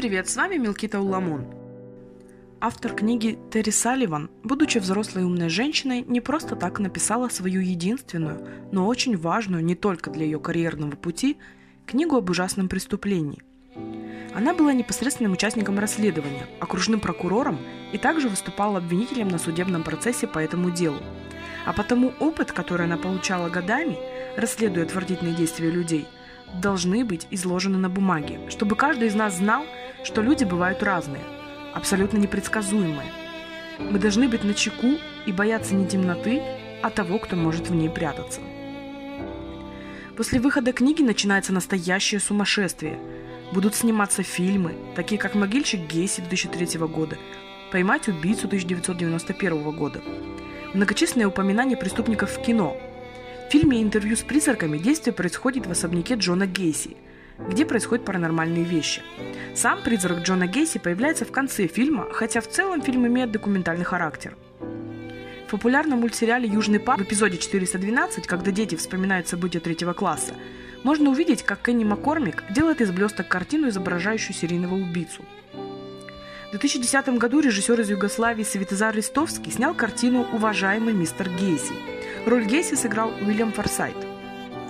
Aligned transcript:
привет, 0.00 0.30
с 0.30 0.36
вами 0.36 0.56
Милкита 0.56 0.98
Уламун. 0.98 1.44
Автор 2.58 2.94
книги 2.94 3.38
Терри 3.52 3.68
Салливан, 3.68 4.30
будучи 4.42 4.78
взрослой 4.78 5.24
умной 5.24 5.50
женщиной, 5.50 6.06
не 6.08 6.22
просто 6.22 6.56
так 6.56 6.78
написала 6.78 7.28
свою 7.28 7.60
единственную, 7.60 8.48
но 8.72 8.86
очень 8.86 9.18
важную 9.18 9.62
не 9.62 9.74
только 9.74 10.08
для 10.08 10.24
ее 10.24 10.40
карьерного 10.40 10.92
пути, 10.92 11.36
книгу 11.84 12.16
об 12.16 12.30
ужасном 12.30 12.70
преступлении. 12.70 13.42
Она 14.34 14.54
была 14.54 14.72
непосредственным 14.72 15.32
участником 15.32 15.78
расследования, 15.78 16.46
окружным 16.60 17.00
прокурором 17.00 17.58
и 17.92 17.98
также 17.98 18.30
выступала 18.30 18.78
обвинителем 18.78 19.28
на 19.28 19.36
судебном 19.36 19.82
процессе 19.82 20.26
по 20.26 20.38
этому 20.38 20.70
делу. 20.70 21.00
А 21.66 21.74
потому 21.74 22.14
опыт, 22.20 22.52
который 22.52 22.86
она 22.86 22.96
получала 22.96 23.50
годами, 23.50 23.98
расследуя 24.38 24.84
отвратительные 24.84 25.34
действия 25.34 25.70
людей– 25.70 26.06
должны 26.54 27.04
быть 27.04 27.26
изложены 27.30 27.78
на 27.78 27.88
бумаге, 27.88 28.40
чтобы 28.48 28.76
каждый 28.76 29.08
из 29.08 29.14
нас 29.14 29.36
знал, 29.36 29.64
что 30.04 30.22
люди 30.22 30.44
бывают 30.44 30.82
разные, 30.82 31.22
абсолютно 31.74 32.18
непредсказуемые. 32.18 33.10
Мы 33.78 33.98
должны 33.98 34.28
быть 34.28 34.44
на 34.44 34.54
чеку 34.54 34.98
и 35.26 35.32
бояться 35.32 35.74
не 35.74 35.86
темноты, 35.86 36.42
а 36.82 36.90
того, 36.90 37.18
кто 37.18 37.36
может 37.36 37.68
в 37.68 37.74
ней 37.74 37.88
прятаться. 37.88 38.40
После 40.16 40.40
выхода 40.40 40.72
книги 40.72 41.02
начинается 41.02 41.52
настоящее 41.52 42.20
сумасшествие. 42.20 42.98
Будут 43.52 43.74
сниматься 43.74 44.22
фильмы, 44.22 44.74
такие 44.94 45.18
как 45.18 45.34
«Могильщик 45.34 45.80
Гейси» 45.80 46.20
2003 46.20 46.78
года, 46.86 47.18
«Поймать 47.72 48.08
убийцу» 48.08 48.46
1991 48.46 49.70
года, 49.70 50.02
многочисленные 50.74 51.26
упоминания 51.26 51.76
преступников 51.76 52.36
в 52.36 52.42
кино– 52.42 52.76
в 53.50 53.52
фильме 53.52 53.82
«Интервью 53.82 54.14
с 54.14 54.20
призраками» 54.20 54.78
действие 54.78 55.12
происходит 55.12 55.66
в 55.66 55.72
особняке 55.72 56.14
Джона 56.14 56.46
Гейси, 56.46 56.96
где 57.48 57.64
происходят 57.64 58.04
паранормальные 58.04 58.64
вещи. 58.64 59.02
Сам 59.54 59.82
призрак 59.82 60.18
Джона 60.20 60.46
Гейси 60.46 60.78
появляется 60.78 61.24
в 61.24 61.32
конце 61.32 61.66
фильма, 61.66 62.06
хотя 62.12 62.40
в 62.40 62.48
целом 62.48 62.82
фильм 62.82 63.06
имеет 63.06 63.32
документальный 63.32 63.84
характер. 63.84 64.36
В 65.46 65.50
популярном 65.50 66.00
мультсериале 66.00 66.48
«Южный 66.48 66.78
парк» 66.78 67.00
в 67.00 67.04
эпизоде 67.04 67.38
412, 67.38 68.26
когда 68.26 68.50
дети 68.52 68.76
вспоминают 68.76 69.26
события 69.26 69.58
третьего 69.58 69.92
класса, 69.92 70.34
можно 70.84 71.10
увидеть, 71.10 71.42
как 71.42 71.60
Кенни 71.62 71.84
Маккормик 71.84 72.44
делает 72.50 72.80
из 72.80 72.90
блесток 72.90 73.28
картину, 73.28 73.68
изображающую 73.68 74.34
серийного 74.34 74.74
убийцу. 74.74 75.24
В 76.48 76.50
2010 76.52 77.08
году 77.18 77.40
режиссер 77.40 77.80
из 77.80 77.90
Югославии 77.90 78.44
Светозар 78.44 78.94
Ристовский 78.94 79.50
снял 79.50 79.74
картину 79.74 80.26
«Уважаемый 80.32 80.94
мистер 80.94 81.28
Гейси», 81.28 81.74
Роль 82.26 82.44
Гейси 82.44 82.74
сыграл 82.74 83.10
Уильям 83.22 83.50
Форсайт. 83.52 83.96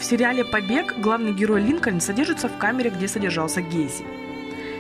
В 0.00 0.04
сериале 0.04 0.46
«Побег» 0.46 0.94
главный 0.98 1.34
герой 1.34 1.60
Линкольн 1.60 2.00
содержится 2.00 2.48
в 2.48 2.56
камере, 2.56 2.88
где 2.88 3.06
содержался 3.06 3.60
Гейси. 3.60 4.02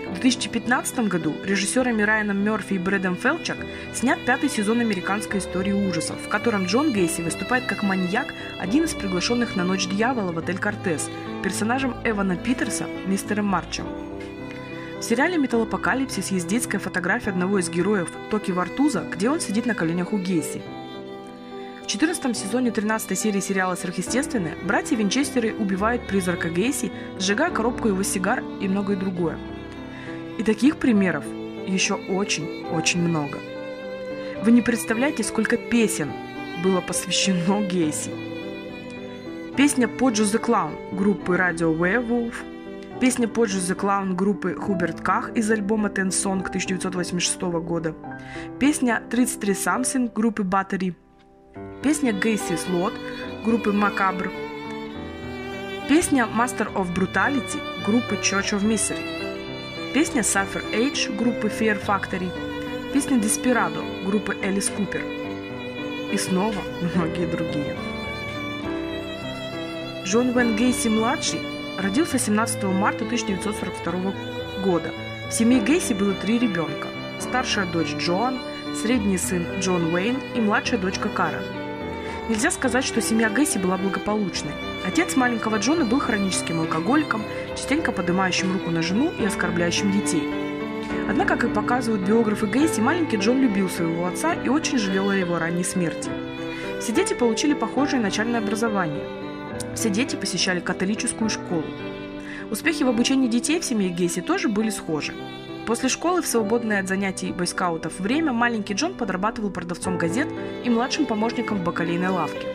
В 0.08 0.14
2015 0.14 1.00
году 1.08 1.34
режиссерами 1.44 2.00
Райаном 2.00 2.38
Мерфи 2.38 2.72
и 2.72 2.78
Брэдом 2.78 3.16
Фелчак 3.16 3.58
снят 3.92 4.18
пятый 4.24 4.48
сезон 4.48 4.80
американской 4.80 5.40
истории 5.40 5.72
ужасов, 5.72 6.16
в 6.22 6.30
котором 6.30 6.64
Джон 6.64 6.94
Гейси 6.94 7.20
выступает 7.20 7.66
как 7.66 7.82
маньяк, 7.82 8.32
один 8.58 8.84
из 8.84 8.94
приглашенных 8.94 9.56
на 9.56 9.64
Ночь 9.64 9.88
Дьявола 9.88 10.32
в 10.32 10.38
отель 10.38 10.58
Кортес, 10.58 11.10
персонажем 11.44 11.96
Эвана 12.02 12.36
Питерса, 12.36 12.86
мистером 13.04 13.44
Марчем. 13.44 13.84
В 15.00 15.02
сериале 15.02 15.36
«Металлопокалипсис» 15.36 16.30
есть 16.30 16.48
детская 16.48 16.78
фотография 16.78 17.30
одного 17.30 17.58
из 17.58 17.68
героев, 17.68 18.10
Токи 18.30 18.52
Вартуза, 18.52 19.02
где 19.02 19.28
он 19.28 19.40
сидит 19.40 19.66
на 19.66 19.74
коленях 19.74 20.14
у 20.14 20.18
Гейси– 20.18 20.62
14 21.90 22.36
сезоне 22.36 22.70
13 22.70 23.18
серии 23.18 23.40
сериала 23.40 23.74
«Сверхъестественное» 23.74 24.54
братья 24.62 24.94
Винчестеры 24.94 25.52
убивают 25.52 26.06
призрака 26.06 26.48
Гейси, 26.48 26.92
сжигая 27.18 27.50
коробку 27.50 27.88
его 27.88 28.04
сигар 28.04 28.44
и 28.60 28.68
многое 28.68 28.96
другое. 28.96 29.36
И 30.38 30.44
таких 30.44 30.76
примеров 30.76 31.24
еще 31.66 31.94
очень-очень 31.94 33.00
много. 33.00 33.38
Вы 34.44 34.52
не 34.52 34.62
представляете, 34.62 35.24
сколько 35.24 35.56
песен 35.56 36.12
было 36.62 36.80
посвящено 36.80 37.60
Гейси. 37.66 38.12
Песня 39.56 39.88
«Поджу 39.88 40.22
the 40.22 40.40
Clown» 40.40 40.94
группы 40.94 41.34
Radio 41.34 41.76
Werewolf, 41.76 42.34
песня 43.00 43.26
«Поджу 43.26 43.58
the 43.58 43.74
Clown» 43.74 44.14
группы 44.14 44.54
Хуберт 44.54 45.00
Ках 45.00 45.32
из 45.34 45.50
альбома 45.50 45.88
Ten 45.88 46.10
Song 46.10 46.46
1986 46.46 47.40
года, 47.40 47.96
песня 48.60 49.02
«33 49.10 49.40
Something» 49.40 50.12
группы 50.14 50.44
Battery– 50.44 50.94
Песня 51.82 52.12
Гейси 52.12 52.56
Слот 52.56 52.92
группы 53.42 53.70
Macabre. 53.70 54.30
Песня 55.88 56.28
Master 56.30 56.70
of 56.74 56.94
Brutality 56.94 57.58
группы 57.86 58.16
Church 58.16 58.52
of 58.52 58.62
Misery. 58.62 59.02
Песня 59.94 60.20
Suffer 60.20 60.62
Age 60.74 61.16
группы 61.16 61.48
Fear 61.48 61.82
Factory. 61.82 62.30
Песня 62.92 63.16
Desperado 63.16 63.82
группы 64.04 64.36
Элис 64.42 64.68
Купер. 64.68 65.02
И 66.12 66.18
снова 66.18 66.60
многие 66.94 67.26
другие. 67.26 67.74
Джон 70.04 70.32
Вен 70.32 70.56
Гейси-младший 70.56 71.40
родился 71.78 72.18
17 72.18 72.62
марта 72.64 73.06
1942 73.06 74.12
года. 74.62 74.90
В 75.30 75.32
семье 75.32 75.60
Гейси 75.60 75.94
было 75.94 76.12
три 76.12 76.38
ребенка. 76.38 76.88
Старшая 77.20 77.64
дочь 77.64 77.94
Джоан, 77.96 78.38
средний 78.82 79.16
сын 79.16 79.46
Джон 79.60 79.94
Уэйн 79.94 80.18
и 80.36 80.40
младшая 80.40 80.78
дочка 80.78 81.08
Карен– 81.08 81.42
Нельзя 82.30 82.52
сказать, 82.52 82.84
что 82.84 83.02
семья 83.02 83.28
Гэсси 83.28 83.58
была 83.58 83.76
благополучной. 83.76 84.52
Отец 84.86 85.16
маленького 85.16 85.56
Джона 85.56 85.84
был 85.84 85.98
хроническим 85.98 86.60
алкоголиком, 86.60 87.24
частенько 87.56 87.90
поднимающим 87.90 88.52
руку 88.52 88.70
на 88.70 88.82
жену 88.82 89.10
и 89.18 89.24
оскорбляющим 89.24 89.90
детей. 89.90 90.22
Однако, 91.08 91.34
как 91.34 91.52
показывают 91.52 92.06
биографы 92.06 92.46
Гейси, 92.46 92.78
маленький 92.78 93.16
Джон 93.16 93.40
любил 93.40 93.68
своего 93.68 94.06
отца 94.06 94.32
и 94.32 94.48
очень 94.48 94.78
жалел 94.78 95.10
о 95.10 95.16
его 95.16 95.40
ранней 95.40 95.64
смерти. 95.64 96.08
Все 96.80 96.92
дети 96.92 97.14
получили 97.14 97.52
похожее 97.52 98.00
начальное 98.00 98.38
образование. 98.38 99.02
Все 99.74 99.90
дети 99.90 100.14
посещали 100.14 100.60
католическую 100.60 101.30
школу. 101.30 101.64
Успехи 102.48 102.84
в 102.84 102.88
обучении 102.88 103.26
детей 103.26 103.58
в 103.58 103.64
семье 103.64 103.88
Гейси 103.88 104.20
тоже 104.20 104.48
были 104.48 104.70
схожи. 104.70 105.14
После 105.70 105.88
школы 105.88 106.20
в 106.20 106.26
свободное 106.26 106.80
от 106.80 106.88
занятий 106.88 107.30
бойскаутов 107.30 108.00
время 108.00 108.32
маленький 108.32 108.74
Джон 108.74 108.92
подрабатывал 108.92 109.50
продавцом 109.50 109.98
газет 109.98 110.26
и 110.64 110.68
младшим 110.68 111.06
помощником 111.06 111.58
в 111.58 111.62
бакалейной 111.62 112.08
лавке. 112.08 112.48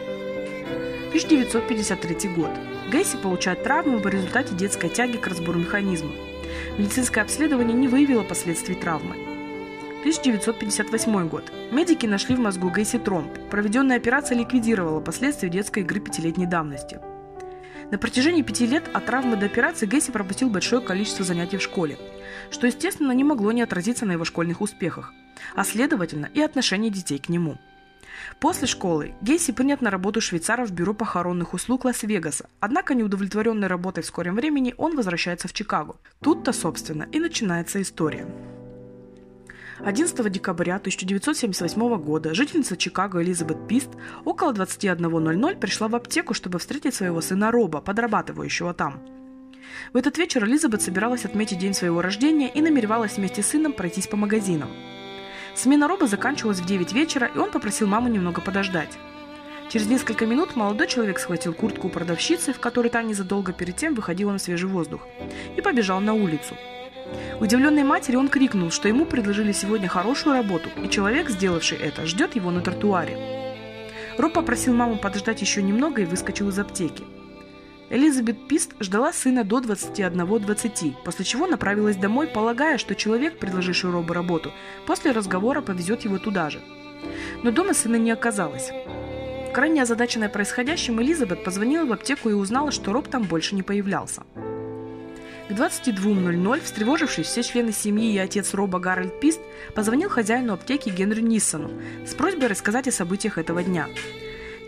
1953 1.11 2.29
год. 2.31 2.49
Гейси 2.91 3.15
получает 3.15 3.63
травму 3.63 3.99
в 3.99 4.05
результате 4.05 4.53
детской 4.53 4.89
тяги 4.89 5.15
к 5.15 5.27
разбору 5.27 5.59
механизма. 5.59 6.11
Медицинское 6.77 7.21
обследование 7.21 7.73
не 7.73 7.87
выявило 7.87 8.23
последствий 8.23 8.75
травмы. 8.75 9.15
1958 10.01 11.29
год. 11.29 11.53
Медики 11.71 12.05
нашли 12.07 12.35
в 12.35 12.39
мозгу 12.39 12.69
Гейси 12.69 12.99
тромб. 12.99 13.31
Проведенная 13.49 13.95
операция 13.95 14.37
ликвидировала 14.37 14.99
последствия 14.99 15.47
детской 15.47 15.83
игры 15.83 16.01
пятилетней 16.01 16.47
давности. 16.47 16.99
На 17.91 17.97
протяжении 17.97 18.41
пяти 18.41 18.65
лет 18.65 18.83
от 18.93 19.05
травмы 19.05 19.35
до 19.35 19.45
операции 19.45 19.85
Гейси 19.85 20.11
пропустил 20.11 20.49
большое 20.49 20.81
количество 20.81 21.23
занятий 21.23 21.57
в 21.57 21.61
школе 21.61 21.97
что, 22.49 22.67
естественно, 22.67 23.11
не 23.11 23.23
могло 23.23 23.51
не 23.51 23.61
отразиться 23.61 24.05
на 24.05 24.13
его 24.13 24.25
школьных 24.25 24.61
успехах, 24.61 25.13
а 25.55 25.63
следовательно 25.63 26.29
и 26.33 26.41
отношении 26.41 26.89
детей 26.89 27.19
к 27.19 27.29
нему. 27.29 27.57
После 28.39 28.67
школы 28.67 29.13
Гейси 29.21 29.51
принят 29.51 29.81
на 29.81 29.91
работу 29.91 30.21
швейцара 30.21 30.65
в 30.65 30.71
бюро 30.71 30.93
похоронных 30.93 31.53
услуг 31.53 31.85
Лас-Вегаса, 31.85 32.49
однако 32.59 32.95
неудовлетворенный 32.95 33.67
работой 33.67 34.03
в 34.03 34.07
скором 34.07 34.35
времени 34.35 34.73
он 34.77 34.95
возвращается 34.95 35.47
в 35.47 35.53
Чикаго. 35.53 35.97
Тут-то, 36.21 36.53
собственно, 36.53 37.07
и 37.11 37.19
начинается 37.19 37.81
история. 37.81 38.25
11 39.79 40.31
декабря 40.31 40.75
1978 40.75 41.97
года 41.97 42.33
жительница 42.33 42.77
Чикаго 42.77 43.21
Элизабет 43.21 43.67
Пист 43.67 43.89
около 44.23 44.53
21.00 44.53 45.57
пришла 45.57 45.87
в 45.87 45.95
аптеку, 45.95 46.33
чтобы 46.33 46.59
встретить 46.59 46.95
своего 46.95 47.21
сына 47.21 47.51
Роба, 47.51 47.81
подрабатывающего 47.81 48.73
там– 48.73 49.01
в 49.93 49.97
этот 49.97 50.17
вечер 50.17 50.45
Элизабет 50.45 50.81
собиралась 50.81 51.25
отметить 51.25 51.59
день 51.59 51.73
своего 51.73 52.01
рождения 52.01 52.49
и 52.49 52.61
намеревалась 52.61 53.17
вместе 53.17 53.41
с 53.41 53.47
сыном 53.47 53.73
пройтись 53.73 54.07
по 54.07 54.17
магазинам. 54.17 54.69
Смена 55.55 55.87
Роба 55.87 56.07
заканчивалась 56.07 56.59
в 56.59 56.65
9 56.65 56.93
вечера, 56.93 57.29
и 57.33 57.37
он 57.37 57.51
попросил 57.51 57.87
маму 57.87 58.09
немного 58.09 58.41
подождать. 58.41 58.97
Через 59.69 59.87
несколько 59.87 60.25
минут 60.25 60.55
молодой 60.55 60.87
человек 60.87 61.17
схватил 61.17 61.53
куртку 61.53 61.87
у 61.87 61.89
продавщицы, 61.89 62.53
в 62.53 62.59
которой 62.59 62.89
та 62.89 63.01
незадолго 63.01 63.51
перед 63.51 63.75
тем 63.75 63.95
выходила 63.95 64.31
на 64.31 64.37
свежий 64.37 64.69
воздух, 64.69 65.01
и 65.57 65.61
побежал 65.61 66.01
на 66.01 66.13
улицу. 66.13 66.55
Удивленной 67.39 67.83
матери 67.83 68.15
он 68.15 68.29
крикнул, 68.29 68.71
что 68.71 68.87
ему 68.87 69.05
предложили 69.05 69.51
сегодня 69.51 69.87
хорошую 69.87 70.35
работу, 70.35 70.69
и 70.81 70.89
человек, 70.89 71.29
сделавший 71.29 71.77
это, 71.77 72.05
ждет 72.05 72.35
его 72.35 72.51
на 72.51 72.61
тротуаре. 72.61 73.17
Роб 74.17 74.33
попросил 74.33 74.73
маму 74.73 74.97
подождать 74.97 75.41
еще 75.41 75.61
немного 75.61 76.01
и 76.01 76.05
выскочил 76.05 76.49
из 76.49 76.57
аптеки. 76.57 77.03
Элизабет 77.89 78.47
Пист 78.47 78.71
ждала 78.79 79.13
сына 79.13 79.43
до 79.43 79.59
21-20, 79.59 80.95
после 81.03 81.25
чего 81.25 81.45
направилась 81.45 81.97
домой, 81.97 82.27
полагая, 82.27 82.77
что 82.77 82.95
человек, 82.95 83.37
предложивший 83.37 83.91
Робу 83.91 84.13
работу, 84.13 84.51
после 84.87 85.11
разговора 85.11 85.61
повезет 85.61 86.03
его 86.03 86.17
туда 86.17 86.49
же. 86.49 86.61
Но 87.43 87.51
дома 87.51 87.73
сына 87.73 87.97
не 87.97 88.09
оказалось. 88.09 88.71
Крайне 89.53 89.83
озадаченная 89.83 90.29
происходящим, 90.29 91.01
Элизабет 91.01 91.43
позвонила 91.43 91.85
в 91.85 91.93
аптеку 91.93 92.29
и 92.29 92.33
узнала, 92.33 92.71
что 92.71 92.91
Роб 92.91 93.07
там 93.07 93.23
больше 93.23 93.55
не 93.55 93.61
появлялся. 93.61 94.23
К 95.47 95.51
22.00, 95.51 96.61
встревожившись, 96.61 97.27
все 97.27 97.43
члены 97.43 97.71
семьи 97.71 98.13
и 98.13 98.17
отец 98.17 98.55
Роба 98.55 98.79
Гарольд 98.79 99.19
Пист 99.19 99.39
позвонил 99.75 100.09
хозяину 100.09 100.53
аптеки 100.53 100.89
Генри 100.89 101.21
Ниссону 101.21 101.71
с 102.03 102.15
просьбой 102.15 102.47
рассказать 102.47 102.87
о 102.87 102.91
событиях 102.91 103.37
этого 103.37 103.61
дня. 103.61 103.87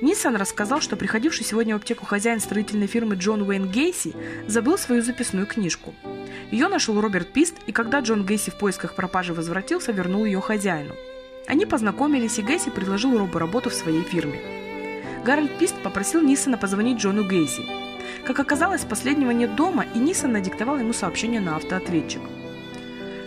Ниссон 0.01 0.35
рассказал, 0.35 0.79
что 0.79 0.95
приходивший 0.95 1.45
сегодня 1.45 1.73
в 1.73 1.77
аптеку 1.77 2.05
хозяин 2.05 2.39
строительной 2.39 2.85
фирмы 2.85 3.15
Джон 3.15 3.41
Уэйн 3.41 3.67
Гейси 3.67 4.13
забыл 4.45 4.77
свою 4.77 5.01
записную 5.01 5.47
книжку. 5.47 5.95
Ее 6.51 6.67
нашел 6.67 7.01
Роберт 7.01 7.33
Пист, 7.33 7.55
и 7.65 7.71
когда 7.71 8.01
Джон 8.01 8.23
Гейси 8.23 8.51
в 8.51 8.59
поисках 8.59 8.93
пропажи 8.93 9.33
возвратился, 9.33 9.91
вернул 9.91 10.25
ее 10.25 10.41
хозяину. 10.41 10.93
Они 11.47 11.65
познакомились, 11.65 12.37
и 12.37 12.43
Гейси 12.43 12.69
предложил 12.69 13.17
Робу 13.17 13.39
работу 13.39 13.71
в 13.71 13.73
своей 13.73 14.03
фирме. 14.03 14.39
Гарольд 15.25 15.57
Пист 15.57 15.75
попросил 15.81 16.21
Ниссона 16.21 16.57
позвонить 16.57 16.99
Джону 16.99 17.27
Гейси. 17.27 17.86
Как 18.25 18.39
оказалось, 18.39 18.85
последнего 18.85 19.31
нет 19.31 19.55
дома, 19.55 19.85
и 19.95 19.99
Ниссон 19.99 20.31
надиктовал 20.31 20.77
ему 20.77 20.93
сообщение 20.93 21.41
на 21.41 21.55
автоответчик. 21.55 22.21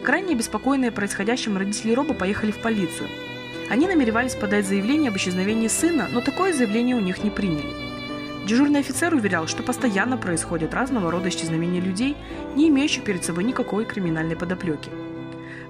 Крайне 0.04 0.34
обеспокоенные 0.34 0.90
происходящим 0.90 1.56
родители 1.56 1.92
Роба 1.92 2.14
поехали 2.14 2.50
в 2.50 2.58
полицию– 2.58 3.08
они 3.70 3.86
намеревались 3.86 4.34
подать 4.34 4.66
заявление 4.66 5.10
об 5.10 5.16
исчезновении 5.16 5.68
сына, 5.68 6.08
но 6.10 6.20
такое 6.20 6.52
заявление 6.52 6.96
у 6.96 7.00
них 7.00 7.22
не 7.22 7.30
приняли. 7.30 7.72
Дежурный 8.44 8.80
офицер 8.80 9.14
уверял, 9.14 9.46
что 9.46 9.62
постоянно 9.62 10.16
происходят 10.16 10.74
разного 10.74 11.08
рода 11.12 11.28
исчезновения 11.28 11.80
людей, 11.80 12.16
не 12.56 12.68
имеющих 12.68 13.04
перед 13.04 13.24
собой 13.24 13.44
никакой 13.44 13.84
криминальной 13.84 14.34
подоплеки. 14.34 14.90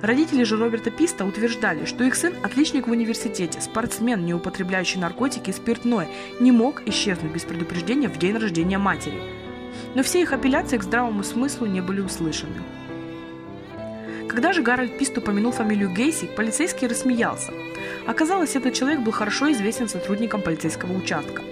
Родители 0.02 0.44
же 0.44 0.56
Роберта 0.56 0.91
Писта 0.91 1.26
утверждали, 1.26 1.85
что 1.85 2.05
их 2.05 2.14
сын– 2.14 2.32
отличник 2.43 2.88
в 2.88 2.91
университете, 2.91 3.61
спортсмен, 3.61 4.25
не 4.25 4.32
употребляющий 4.32 4.99
наркотики 4.99 5.50
и 5.50 5.52
спиртное, 5.52 6.08
не 6.41 6.52
мог 6.52 6.82
исчезнуть 6.88 7.32
без 7.32 7.43
предупреждения 7.43 8.08
в 8.08 8.19
день 8.19 8.38
рождения 8.38 8.79
матери. 8.79 9.20
Но 9.94 10.02
все 10.02 10.23
их 10.23 10.32
апелляции 10.32 10.79
к 10.79 10.82
здравому 10.82 11.23
смыслу 11.23 11.67
не 11.67 11.82
были 11.82 12.00
услышаны. 12.00 12.62
Когда 14.26 14.55
же 14.55 14.62
Гарольд 14.62 14.97
Пист 14.97 15.19
упомянул 15.19 15.52
фамилию 15.52 15.91
Гейси, 15.91 16.31
полицейский 16.35 16.87
рассмеялся. 16.87 17.53
Оказалось, 18.06 18.56
этот 18.56 18.73
человек 18.73 19.00
был 19.00 19.12
хорошо 19.12 19.53
известен 19.53 19.88
сотрудникам 19.88 20.41
полицейского 20.41 20.96
участка. 20.96 21.43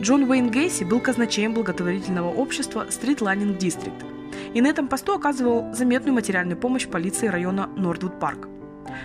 Джон 0.00 0.24
Уэйн 0.30 0.50
Гейси 0.50 0.84
был 0.84 1.00
казначеем 1.00 1.52
благотворительного 1.52 2.32
общества 2.32 2.86
Street 2.88 3.18
Lighting 3.18 3.58
District 3.58 4.19
и 4.54 4.60
на 4.60 4.68
этом 4.68 4.88
посту 4.88 5.14
оказывал 5.14 5.72
заметную 5.74 6.14
материальную 6.14 6.58
помощь 6.58 6.86
полиции 6.86 7.26
района 7.26 7.68
Норвуд 7.76 8.18
Парк. 8.18 8.48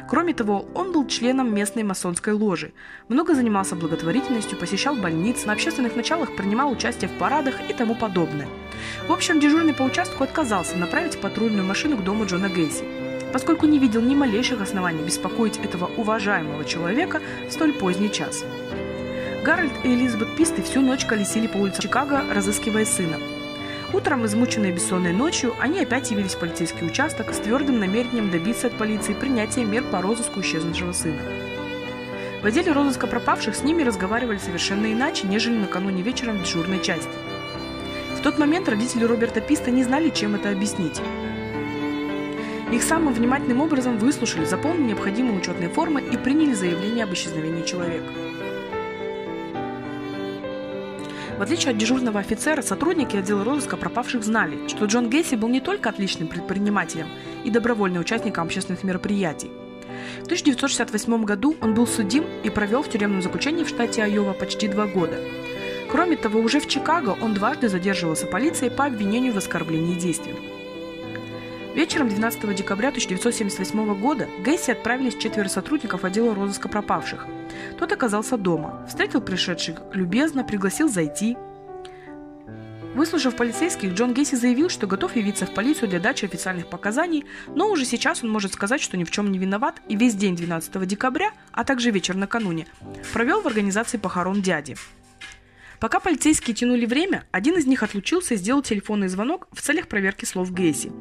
Кроме 0.09 0.33
того, 0.33 0.65
он 0.73 0.91
был 0.91 1.05
членом 1.07 1.53
местной 1.53 1.83
масонской 1.83 2.33
ложи, 2.33 2.73
много 3.07 3.35
занимался 3.35 3.75
благотворительностью, 3.75 4.57
посещал 4.57 4.95
больницы, 4.95 5.47
на 5.47 5.53
общественных 5.53 5.95
началах 5.95 6.35
принимал 6.35 6.71
участие 6.71 7.09
в 7.09 7.17
парадах 7.19 7.55
и 7.69 7.73
тому 7.73 7.95
подобное. 7.95 8.47
В 9.07 9.11
общем, 9.11 9.39
дежурный 9.39 9.73
по 9.73 9.83
участку 9.83 10.23
отказался 10.23 10.77
направить 10.77 11.19
патрульную 11.19 11.65
машину 11.65 11.97
к 11.97 12.03
дому 12.03 12.25
Джона 12.25 12.49
Гейси 12.49 12.83
поскольку 13.35 13.65
не 13.65 13.79
видел 13.79 13.99
ни 13.99 14.15
малейших 14.15 14.61
оснований 14.61 15.03
беспокоить 15.03 15.57
этого 15.57 15.91
уважаемого 15.97 16.63
человека 16.63 17.21
в 17.49 17.51
столь 17.51 17.73
поздний 17.73 18.09
час. 18.09 18.45
Гарольд 19.43 19.73
и 19.83 19.93
Элизабет 19.93 20.37
Писты 20.37 20.61
всю 20.61 20.79
ночь 20.79 21.03
колесили 21.03 21.47
по 21.47 21.57
улицам 21.57 21.81
Чикаго, 21.81 22.23
разыскивая 22.33 22.85
сына. 22.85 23.17
Утром, 23.95 24.25
измученные 24.25 24.73
бессонной 24.73 25.13
ночью, 25.13 25.55
они 25.57 25.79
опять 25.79 26.11
явились 26.11 26.35
в 26.35 26.39
полицейский 26.39 26.85
участок 26.85 27.33
с 27.33 27.37
твердым 27.37 27.79
намерением 27.79 28.29
добиться 28.29 28.67
от 28.67 28.73
полиции 28.73 29.13
принятия 29.13 29.63
мер 29.63 29.85
по 29.85 30.01
розыску 30.01 30.41
исчезнувшего 30.41 30.91
сына. 30.91 31.21
В 32.41 32.45
отделе 32.45 32.73
розыска 32.73 33.07
пропавших 33.07 33.55
с 33.55 33.63
ними 33.63 33.83
разговаривали 33.83 34.37
совершенно 34.37 34.91
иначе, 34.91 35.27
нежели 35.27 35.55
накануне 35.55 36.01
вечером 36.01 36.39
в 36.39 36.43
дежурной 36.43 36.81
части. 36.81 37.07
В 38.17 38.21
тот 38.21 38.37
момент 38.37 38.67
родители 38.67 39.05
Роберта 39.05 39.39
Писта 39.39 39.71
не 39.71 39.85
знали, 39.85 40.09
чем 40.09 40.35
это 40.35 40.49
объяснить. 40.49 40.99
Их 42.73 42.83
самым 42.83 43.13
внимательным 43.13 43.61
образом 43.61 43.97
выслушали, 43.97 44.43
заполнили 44.43 44.89
необходимые 44.89 45.37
учетные 45.37 45.69
формы 45.69 46.01
и 46.01 46.17
приняли 46.17 46.53
заявление 46.53 47.05
об 47.05 47.13
исчезновении 47.13 47.63
человека. 47.63 48.11
В 51.37 51.41
отличие 51.41 51.71
от 51.71 51.77
дежурного 51.77 52.21
офицера, 52.21 52.61
сотрудники 52.61 53.17
отдела 53.17 53.43
розыска 53.43 53.75
пропавших 53.75 54.23
знали, 54.23 54.69
что 54.69 54.85
Джон 54.85 55.09
Гейси 55.09 55.35
был 55.35 55.49
не 55.49 55.59
только 55.59 55.89
отличным 55.89 56.29
предпринимателем 56.29 57.07
и 57.43 57.49
добровольным 57.49 58.01
участником 58.01 58.45
общественных 58.45 58.85
мероприятий. 58.85 59.51
В 60.21 60.25
1968 60.25 61.25
году 61.25 61.55
он 61.61 61.73
был 61.73 61.87
судим 61.87 62.23
и 62.43 62.49
провел 62.49 62.83
в 62.83 62.89
тюремном 62.89 63.21
заключении 63.21 63.65
в 63.65 63.69
штате 63.69 64.03
Айова 64.03 64.31
почти 64.31 64.69
два 64.69 64.87
года. 64.87 65.17
Кроме 65.91 66.15
того, 66.15 66.39
уже 66.39 66.61
в 66.61 66.67
Чикаго 66.67 67.17
он 67.21 67.33
дважды 67.33 67.67
задерживался 67.67 68.27
полицией 68.27 68.71
по 68.71 68.85
обвинению 68.85 69.33
в 69.33 69.37
оскорблении 69.37 69.95
действием. 69.95 70.37
Вечером 71.75 72.07
12 72.07 72.55
декабря 72.55 72.89
1978 72.89 73.99
года 73.99 74.29
Гейси 74.39 74.71
отправились 74.71 75.17
четверо 75.17 75.49
сотрудников 75.49 76.05
отдела 76.05 76.33
розыска 76.33 76.69
пропавших. 76.69 77.27
Тот 77.77 77.91
оказался 77.91 78.37
дома, 78.37 78.85
встретил 78.87 79.21
пришедших 79.21 79.81
любезно, 79.93 80.43
пригласил 80.43 80.89
зайти. 80.89 81.37
Выслушав 82.95 83.35
полицейских, 83.35 83.93
Джон 83.93 84.13
Гейси 84.13 84.35
заявил, 84.35 84.69
что 84.69 84.87
готов 84.87 85.17
явиться 85.17 85.45
в 85.45 85.53
полицию 85.53 85.89
для 85.89 85.99
дачи 85.99 86.23
официальных 86.23 86.67
показаний, 86.67 87.25
но 87.47 87.69
уже 87.69 87.83
сейчас 87.83 88.23
он 88.23 88.29
может 88.29 88.53
сказать, 88.53 88.81
что 88.81 88.95
ни 88.95 89.03
в 89.03 89.11
чем 89.11 89.31
не 89.31 89.37
виноват, 89.37 89.81
и 89.89 89.97
весь 89.97 90.15
день 90.15 90.35
12 90.35 90.87
декабря, 90.87 91.31
а 91.51 91.65
также 91.65 91.91
вечер 91.91 92.15
накануне, 92.15 92.67
провел 93.11 93.41
в 93.41 93.47
организации 93.47 93.97
похорон 93.97 94.41
дяди. 94.41 94.77
Пока 95.79 95.99
полицейские 95.99 96.55
тянули 96.55 96.85
время, 96.85 97.25
один 97.31 97.57
из 97.57 97.67
них 97.67 97.83
отлучился 97.83 98.35
и 98.35 98.37
сделал 98.37 98.61
телефонный 98.61 99.07
звонок 99.09 99.47
в 99.51 99.61
целях 99.61 99.87
проверки 99.87 100.25
слов 100.25 100.51
Гейси. 100.53 100.91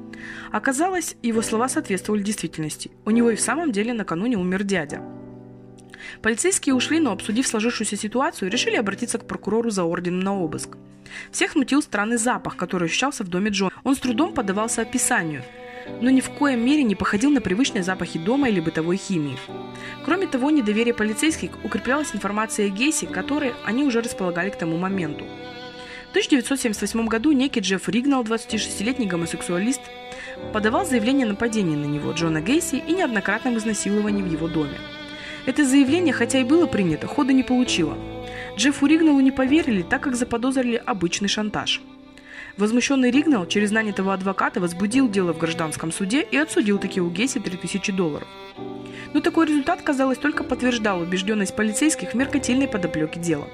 Оказалось, 0.50 1.17
его 1.23 1.43
слова 1.43 1.69
соответствовали 1.69 2.23
действительности. 2.23 2.91
У 3.05 3.11
него 3.11 3.31
и 3.31 3.37
в 3.37 3.41
самом 3.41 3.73
деле 3.73 3.93
накануне 3.93 4.37
умер 4.37 4.65
дядя. 4.65 5.00
Полицейские 6.23 6.75
ушли, 6.75 7.01
но 7.01 7.12
обсудив 7.12 7.47
сложившуюся 7.47 7.97
ситуацию, 7.97 8.51
решили 8.51 8.77
обратиться 8.77 9.19
к 9.19 9.27
прокурору 9.27 9.71
за 9.71 9.85
орденом 9.85 10.21
на 10.21 10.37
обыск. 10.37 10.77
Всех 11.31 11.53
смутил 11.53 11.83
странный 11.83 12.17
запах, 12.17 12.56
который 12.56 12.87
ощущался 12.87 13.25
в 13.25 13.29
доме 13.29 13.51
Джона. 13.51 13.73
Он 13.85 13.95
с 13.95 13.99
трудом 13.99 14.33
поддавался 14.33 14.83
описанию– 14.83 15.43
но 16.01 16.11
ни 16.11 16.21
в 16.21 16.31
коем 16.31 16.65
мере 16.65 16.83
не 16.83 16.95
походил 16.95 17.31
на 17.31 17.41
привычные 17.41 17.83
запахи 17.83 18.19
дома 18.19 18.49
или 18.49 18.61
бытовой 18.61 18.97
химии. 18.97 19.39
Кроме 20.05 20.27
того, 20.27 20.51
недоверие 20.51 20.95
полицейских 20.95 21.51
укреплялось 21.65 22.15
информацией 22.15 22.69
о 22.69 22.71
Гейсе, 22.71 23.07
которой 23.07 23.53
они 23.65 23.85
уже 23.85 24.00
располагали 24.00 24.50
к 24.50 24.57
тому 24.57 24.77
моменту. 24.77 25.25
В 26.09 26.11
1978 26.17 27.07
году 27.09 27.33
некий 27.33 27.61
Джефф 27.61 27.88
Ригнал, 27.88 28.23
26-летний 28.23 29.07
гомосексуалист, 29.07 29.81
подавал 30.52 30.87
заявление 30.87 31.26
о 31.26 31.31
нападении 31.31 31.76
на 31.76 31.87
него, 31.87 32.12
Джона 32.12 32.40
Гейси, 32.40 32.76
и 32.76 32.93
неоднократном 32.93 33.57
изнасиловании 33.57 34.23
в 34.23 34.31
его 34.31 34.47
доме. 34.47 34.78
Это 35.47 35.65
заявление, 35.65 36.13
хотя 36.13 36.41
и 36.41 36.45
было 36.45 36.67
принято, 36.67 37.07
хода 37.07 37.33
не 37.33 37.43
получило. 37.43 37.97
Джеффу 38.57 38.87
Ригналу 38.87 39.21
не 39.21 39.33
поверили, 39.33 39.83
так 39.83 40.03
как 40.03 40.17
заподозрили 40.17 40.83
обычный 40.85 41.29
шантаж– 41.29 41.83
Возмущенный 42.57 43.11
Ригнал 43.11 43.47
через 43.47 43.73
нанятого 43.73 44.15
адвоката 44.15 44.61
возбудил 44.61 45.09
дело 45.09 45.33
в 45.33 45.39
гражданском 45.39 45.91
суде 45.91 46.23
и 46.23 46.37
отсудил 46.37 46.79
таки 46.79 47.01
у 47.01 47.11
Гесси 47.11 47.41
3000 47.41 47.91
долларов. 47.91 48.29
Но 49.13 49.21
такой 49.21 49.47
результат, 49.47 49.83
казалось, 49.83 50.19
только 50.19 50.45
подтверждал 50.45 51.01
убежденность 51.01 51.57
полицейских 51.57 52.13
в 52.13 52.15
меркантильной 52.15 52.69
подоплеке 52.69 53.19
дела. 53.19 53.49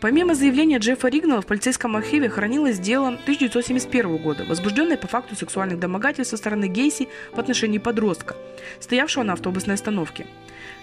Помимо 0.00 0.34
заявления 0.34 0.78
Джеффа 0.78 1.08
Ригнала 1.08 1.42
в 1.42 1.46
полицейском 1.46 1.94
архиве 1.94 2.30
хранилось 2.30 2.78
дело 2.78 3.08
1971 3.08 4.16
года, 4.16 4.44
возбужденное 4.44 4.96
по 4.96 5.06
факту 5.06 5.36
сексуальных 5.36 5.78
домогательств 5.78 6.30
со 6.30 6.38
стороны 6.38 6.68
Гейси 6.68 7.08
в 7.32 7.38
отношении 7.38 7.76
подростка, 7.76 8.34
стоявшего 8.80 9.24
на 9.24 9.34
автобусной 9.34 9.74
остановке. 9.74 10.26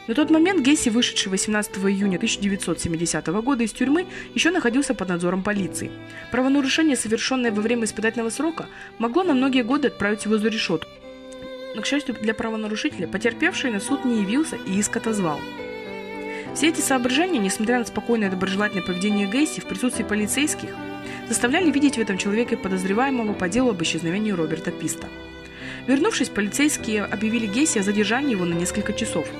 На 0.07 0.13
тот 0.13 0.29
момент 0.29 0.63
Гесси, 0.63 0.91
вышедший 0.91 1.31
18 1.31 1.77
июня 1.77 2.17
1970 2.17 3.27
года 3.27 3.63
из 3.63 3.71
тюрьмы, 3.73 4.05
еще 4.35 4.51
находился 4.51 4.93
под 4.93 5.09
надзором 5.09 5.41
полиции. 5.41 5.91
Правонарушение, 6.31 6.95
совершенное 6.95 7.51
во 7.51 7.61
время 7.61 7.85
испытательного 7.85 8.29
срока, 8.29 8.67
могло 8.99 9.23
на 9.23 9.33
многие 9.33 9.63
годы 9.63 9.87
отправить 9.87 10.25
его 10.25 10.37
за 10.37 10.49
решетку. 10.49 10.89
Но, 11.75 11.81
к 11.81 11.87
счастью 11.87 12.15
для 12.21 12.35
правонарушителя, 12.35 13.07
потерпевший 13.07 13.71
на 13.71 13.79
суд 13.79 14.05
не 14.05 14.21
явился 14.21 14.57
и 14.67 14.77
иск 14.77 14.95
отозвал. 14.95 15.39
Все 16.57 16.69
эти 16.69 16.81
соображения, 16.81 17.37
несмотря 17.37 17.77
на 17.77 17.85
спокойное 17.85 18.29
и 18.29 18.31
доброжелательное 18.31 18.83
поведение 18.83 19.27
Гейси 19.27 19.59
в 19.59 19.65
присутствии 19.65 20.03
полицейских, 20.03 20.71
заставляли 21.27 21.69
видеть 21.69 21.97
в 21.97 22.01
этом 22.01 22.17
человеке 22.17 22.57
подозреваемого 22.57 23.33
по 23.33 23.47
делу 23.47 23.69
об 23.69 23.83
исчезновении 23.83 24.31
Роберта 24.31 24.71
Писта. 24.71 25.05
Вернувшись, 25.85 26.29
полицейские 26.29 27.05
объявили 27.05 27.45
Гейси 27.45 27.77
о 27.77 27.83
задержании 27.83 28.31
его 28.31 28.45
на 28.45 28.55
несколько 28.55 28.91
часов– 28.93 29.27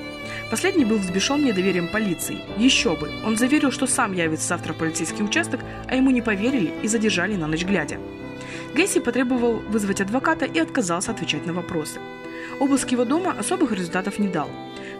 Последний 0.50 0.86
был 0.86 0.96
взбешен 0.96 1.44
недоверием 1.44 1.88
полиции. 1.88 2.38
Еще 2.56 2.96
бы, 2.96 3.10
он 3.24 3.36
заверил, 3.36 3.70
что 3.70 3.86
сам 3.86 4.14
явится 4.14 4.48
завтра 4.48 4.72
в 4.72 4.78
полицейский 4.78 5.22
участок, 5.22 5.60
а 5.86 5.94
ему 5.94 6.10
не 6.10 6.22
поверили 6.22 6.72
и 6.82 6.88
задержали 6.88 7.36
на 7.36 7.46
ночь 7.46 7.64
глядя. 7.64 7.98
Гейси 8.74 9.00
потребовал 9.00 9.56
вызвать 9.68 10.00
адвоката 10.00 10.46
и 10.46 10.58
отказался 10.58 11.10
отвечать 11.10 11.44
на 11.44 11.52
вопросы. 11.52 12.00
Обыск 12.60 12.90
его 12.90 13.04
дома 13.04 13.34
особых 13.38 13.72
результатов 13.72 14.18
не 14.18 14.28
дал. 14.28 14.50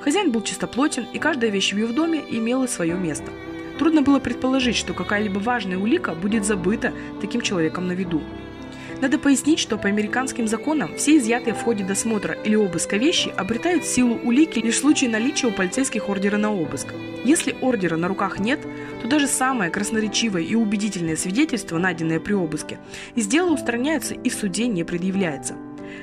Хозяин 0.01 0.31
был 0.31 0.43
чистоплотен, 0.43 1.07
и 1.13 1.19
каждая 1.19 1.51
вещь 1.51 1.73
в 1.73 1.77
его 1.77 1.93
доме 1.93 2.23
имела 2.29 2.67
свое 2.67 2.95
место. 2.95 3.33
Трудно 3.79 4.03
было 4.03 4.21
предположить, 4.21 4.77
что 4.77 4.95
какая-либо 4.95 5.39
важная 5.39 5.79
улика 5.79 6.15
будет 6.15 6.45
забыта 6.45 6.93
таким 7.21 7.41
человеком 7.41 7.87
на 7.87 7.93
виду. 7.93 8.23
Надо 9.01 9.19
пояснить, 9.19 9.61
что 9.61 9.77
по 9.77 9.89
американским 9.89 10.49
законам 10.49 10.97
все 10.97 11.19
изъятые 11.19 11.55
в 11.55 11.63
ходе 11.63 11.85
досмотра 11.85 12.35
или 12.35 12.57
обыска 12.57 12.97
вещи 12.97 13.33
обретают 13.37 13.85
силу 13.85 14.19
улики 14.25 14.59
лишь 14.59 14.77
в 14.77 14.81
случае 14.81 15.11
наличия 15.11 15.47
у 15.47 15.53
полицейских 15.53 16.09
ордера 16.09 16.37
на 16.37 16.53
обыск. 16.53 16.89
Если 17.25 17.55
ордера 17.61 17.97
на 17.97 18.09
руках 18.09 18.41
нет, 18.41 18.61
то 19.01 19.09
даже 19.09 19.29
самое 19.29 19.71
красноречивое 19.71 20.43
и 20.43 20.57
убедительное 20.57 21.17
свидетельство, 21.17 21.79
найденное 21.79 22.19
при 22.19 22.33
обыске, 22.33 22.79
из 23.15 23.29
дела 23.29 23.53
устраняется 23.53 24.15
и 24.15 24.29
в 24.29 24.35
суде 24.35 24.67
не 24.67 24.83
предъявляется. 24.83 25.55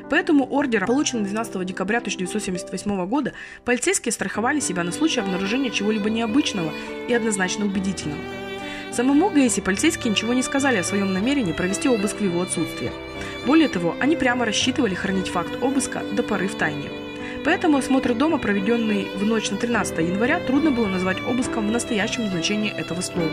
Поэтому 0.09 0.45
ордер, 0.45 0.85
полученный 0.85 1.25
12 1.25 1.65
декабря 1.65 1.99
1978 1.99 3.05
года, 3.07 3.33
полицейские 3.63 4.11
страховали 4.11 4.59
себя 4.59 4.83
на 4.83 4.91
случай 4.91 5.19
обнаружения 5.19 5.71
чего-либо 5.71 6.09
необычного 6.09 6.71
и 7.07 7.13
однозначно 7.13 7.65
убедительного. 7.65 8.21
Самому 8.91 9.29
Гейси 9.29 9.59
полицейские 9.59 10.11
ничего 10.11 10.33
не 10.33 10.41
сказали 10.41 10.77
о 10.77 10.83
своем 10.83 11.11
намерении 11.11 11.51
провести 11.51 11.89
обыск 11.89 12.17
в 12.17 12.23
его 12.23 12.41
отсутствие. 12.41 12.93
Более 13.45 13.67
того, 13.67 13.93
они 13.99 14.15
прямо 14.15 14.45
рассчитывали 14.45 14.95
хранить 14.95 15.27
факт 15.27 15.61
обыска 15.61 16.01
до 16.13 16.23
поры 16.23 16.47
в 16.47 16.55
тайне. 16.55 16.89
Поэтому 17.43 17.77
осмотр 17.77 18.13
дома, 18.13 18.37
проведенный 18.37 19.07
в 19.15 19.25
ночь 19.25 19.51
на 19.51 19.57
13 19.57 19.97
января, 19.99 20.39
трудно 20.39 20.71
было 20.71 20.87
назвать 20.87 21.19
обыском 21.19 21.67
в 21.67 21.71
настоящем 21.71 22.27
значении 22.29 22.71
этого 22.71 23.01
слова. 23.01 23.29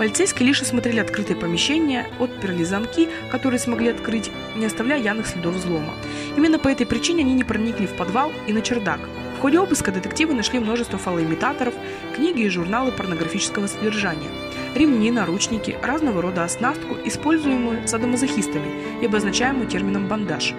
Полицейские 0.00 0.46
лишь 0.46 0.62
осмотрели 0.62 0.98
открытые 0.98 1.36
помещения, 1.36 2.06
отперли 2.18 2.64
замки, 2.64 3.10
которые 3.30 3.60
смогли 3.60 3.90
открыть, 3.90 4.30
не 4.56 4.64
оставляя 4.64 4.98
явных 4.98 5.26
следов 5.26 5.56
взлома. 5.56 5.92
Именно 6.38 6.58
по 6.58 6.68
этой 6.68 6.86
причине 6.86 7.20
они 7.22 7.34
не 7.34 7.44
проникли 7.44 7.84
в 7.84 7.94
подвал 7.98 8.32
и 8.46 8.54
на 8.54 8.62
чердак, 8.62 9.00
в 9.36 9.42
ходе 9.42 9.58
обыска 9.58 9.92
детективы 9.92 10.32
нашли 10.32 10.58
множество 10.58 10.98
фалоимитаторов, 10.98 11.74
книги 12.16 12.40
и 12.40 12.48
журналы 12.48 12.92
порнографического 12.92 13.66
содержания, 13.66 14.30
ремни, 14.74 15.10
наручники, 15.10 15.76
разного 15.82 16.22
рода 16.22 16.44
оснастку, 16.44 16.96
используемую 17.04 17.86
садомазохистами 17.86 19.02
и 19.02 19.04
обозначаемую 19.04 19.66
термином 19.66 20.08
«бандаж». 20.08 20.54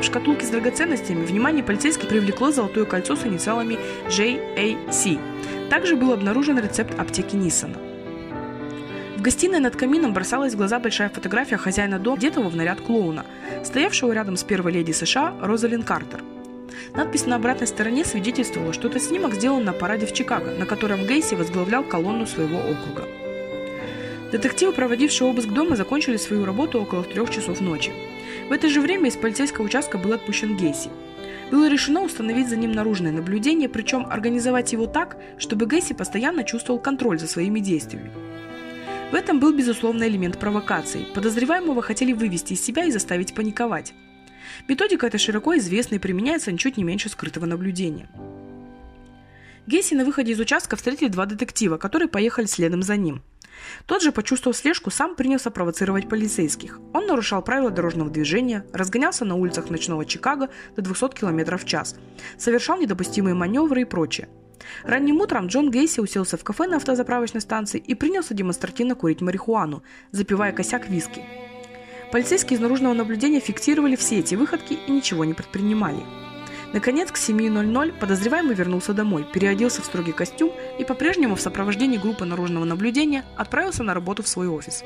В 0.00 0.04
шкатулке 0.04 0.46
с 0.46 0.50
драгоценностями 0.50 1.24
внимание 1.24 1.64
полицейских 1.64 2.08
привлекло 2.08 2.52
золотое 2.52 2.84
кольцо 2.84 3.16
с 3.16 3.26
инициалами 3.26 3.78
JAC. 4.08 5.18
Также 5.70 5.96
был 5.96 6.12
обнаружен 6.12 6.60
рецепт 6.60 6.96
аптеки 6.96 7.34
Ниссона. 7.34 7.85
Гостиной 9.26 9.58
над 9.58 9.74
камином 9.74 10.14
бросалась 10.14 10.54
в 10.54 10.56
глаза 10.56 10.78
большая 10.78 11.08
фотография 11.08 11.56
хозяина 11.56 11.98
дома, 11.98 12.16
одетого 12.16 12.48
в 12.48 12.54
наряд 12.54 12.80
клоуна, 12.80 13.26
стоявшего 13.64 14.12
рядом 14.12 14.36
с 14.36 14.44
первой 14.44 14.70
леди 14.70 14.92
США 14.92 15.34
Розалин 15.42 15.82
Картер– 15.82 16.22
Надпись 16.94 17.26
на 17.26 17.34
обратной 17.34 17.66
стороне 17.66 18.04
свидетельствовала, 18.04 18.72
что 18.72 18.86
этот 18.86 19.02
снимок 19.02 19.34
сделан 19.34 19.64
на 19.64 19.72
параде 19.72 20.06
в 20.06 20.12
Чикаго, 20.12 20.52
на 20.52 20.64
котором 20.64 21.04
Гейси 21.04 21.34
возглавлял 21.34 21.82
колонну 21.82 22.26
своего 22.26 22.58
округа. 22.58 23.08
Детективы, 24.30 24.72
проводившие 24.72 25.28
обыск 25.28 25.48
дома, 25.48 25.74
закончили 25.74 26.16
свою 26.16 26.44
работу 26.44 26.80
около 26.80 27.02
трех 27.02 27.28
часов 27.30 27.60
ночи. 27.60 27.92
В 28.48 28.52
это 28.52 28.68
же 28.68 28.80
время 28.80 29.08
из 29.08 29.16
полицейского 29.16 29.64
участка 29.64 29.98
был 29.98 30.12
отпущен 30.12 30.56
Гейси. 30.56 30.90
Было 31.50 31.68
решено 31.68 32.02
установить 32.02 32.48
за 32.48 32.56
ним 32.56 32.70
наружное 32.70 33.10
наблюдение, 33.10 33.68
причем 33.68 34.06
организовать 34.08 34.72
его 34.72 34.86
так, 34.86 35.16
чтобы 35.36 35.66
Гейси 35.66 35.94
постоянно 35.94 36.44
чувствовал 36.44 36.78
контроль 36.78 37.18
за 37.18 37.26
своими 37.26 37.58
действиями. 37.58 38.12
В 39.10 39.14
этом 39.14 39.38
был 39.38 39.52
безусловный 39.52 40.08
элемент 40.08 40.36
провокации. 40.40 41.06
Подозреваемого 41.14 41.80
хотели 41.80 42.12
вывести 42.12 42.54
из 42.54 42.64
себя 42.64 42.86
и 42.86 42.90
заставить 42.90 43.36
паниковать. 43.36 43.94
Методика 44.66 45.06
эта 45.06 45.16
широко 45.16 45.56
известна 45.58 45.94
и 45.94 46.00
применяется 46.00 46.50
ничуть 46.50 46.76
не 46.76 46.82
меньше 46.82 47.08
скрытого 47.08 47.46
наблюдения. 47.46 48.08
Гейси 49.68 49.94
на 49.94 50.04
выходе 50.04 50.32
из 50.32 50.40
участка 50.40 50.74
встретили 50.74 51.08
два 51.08 51.26
детектива, 51.26 51.76
которые 51.76 52.08
поехали 52.08 52.46
следом 52.46 52.82
за 52.82 52.96
ним. 52.96 53.22
Тот 53.86 54.02
же, 54.02 54.10
почувствовав 54.10 54.56
слежку, 54.56 54.90
сам 54.90 55.14
принялся 55.14 55.52
провоцировать 55.52 56.08
полицейских. 56.08 56.80
Он 56.92 57.06
нарушал 57.06 57.42
правила 57.42 57.70
дорожного 57.70 58.10
движения, 58.10 58.66
разгонялся 58.72 59.24
на 59.24 59.36
улицах 59.36 59.70
ночного 59.70 60.04
Чикаго 60.04 60.50
до 60.74 60.82
200 60.82 61.14
км 61.14 61.56
в 61.56 61.64
час, 61.64 61.94
совершал 62.38 62.78
недопустимые 62.78 63.34
маневры 63.34 63.82
и 63.82 63.84
прочее. 63.84 64.28
Ранним 64.84 65.20
утром 65.20 65.46
Джон 65.46 65.70
Гейси 65.70 66.00
уселся 66.00 66.36
в 66.36 66.44
кафе 66.44 66.66
на 66.66 66.76
автозаправочной 66.76 67.40
станции 67.40 67.78
и 67.78 67.94
принялся 67.94 68.34
демонстративно 68.34 68.94
курить 68.94 69.20
марихуану, 69.20 69.82
запивая 70.12 70.52
косяк 70.52 70.88
виски. 70.88 71.24
Полицейские 72.12 72.56
из 72.56 72.60
наружного 72.60 72.94
наблюдения 72.94 73.40
фиксировали 73.40 73.96
все 73.96 74.20
эти 74.20 74.34
выходки 74.34 74.74
и 74.74 74.90
ничего 74.90 75.24
не 75.24 75.34
предпринимали. 75.34 76.02
Наконец, 76.72 77.10
к 77.10 77.16
7.00 77.16 77.98
подозреваемый 77.98 78.54
вернулся 78.54 78.92
домой, 78.92 79.26
переоделся 79.32 79.82
в 79.82 79.86
строгий 79.86 80.12
костюм 80.12 80.52
и 80.78 80.84
по-прежнему 80.84 81.34
в 81.34 81.40
сопровождении 81.40 81.96
группы 81.98 82.24
наружного 82.24 82.64
наблюдения 82.64 83.24
отправился 83.36 83.82
на 83.82 83.94
работу 83.94 84.22
в 84.22 84.28
свой 84.28 84.48
офис. 84.48 84.82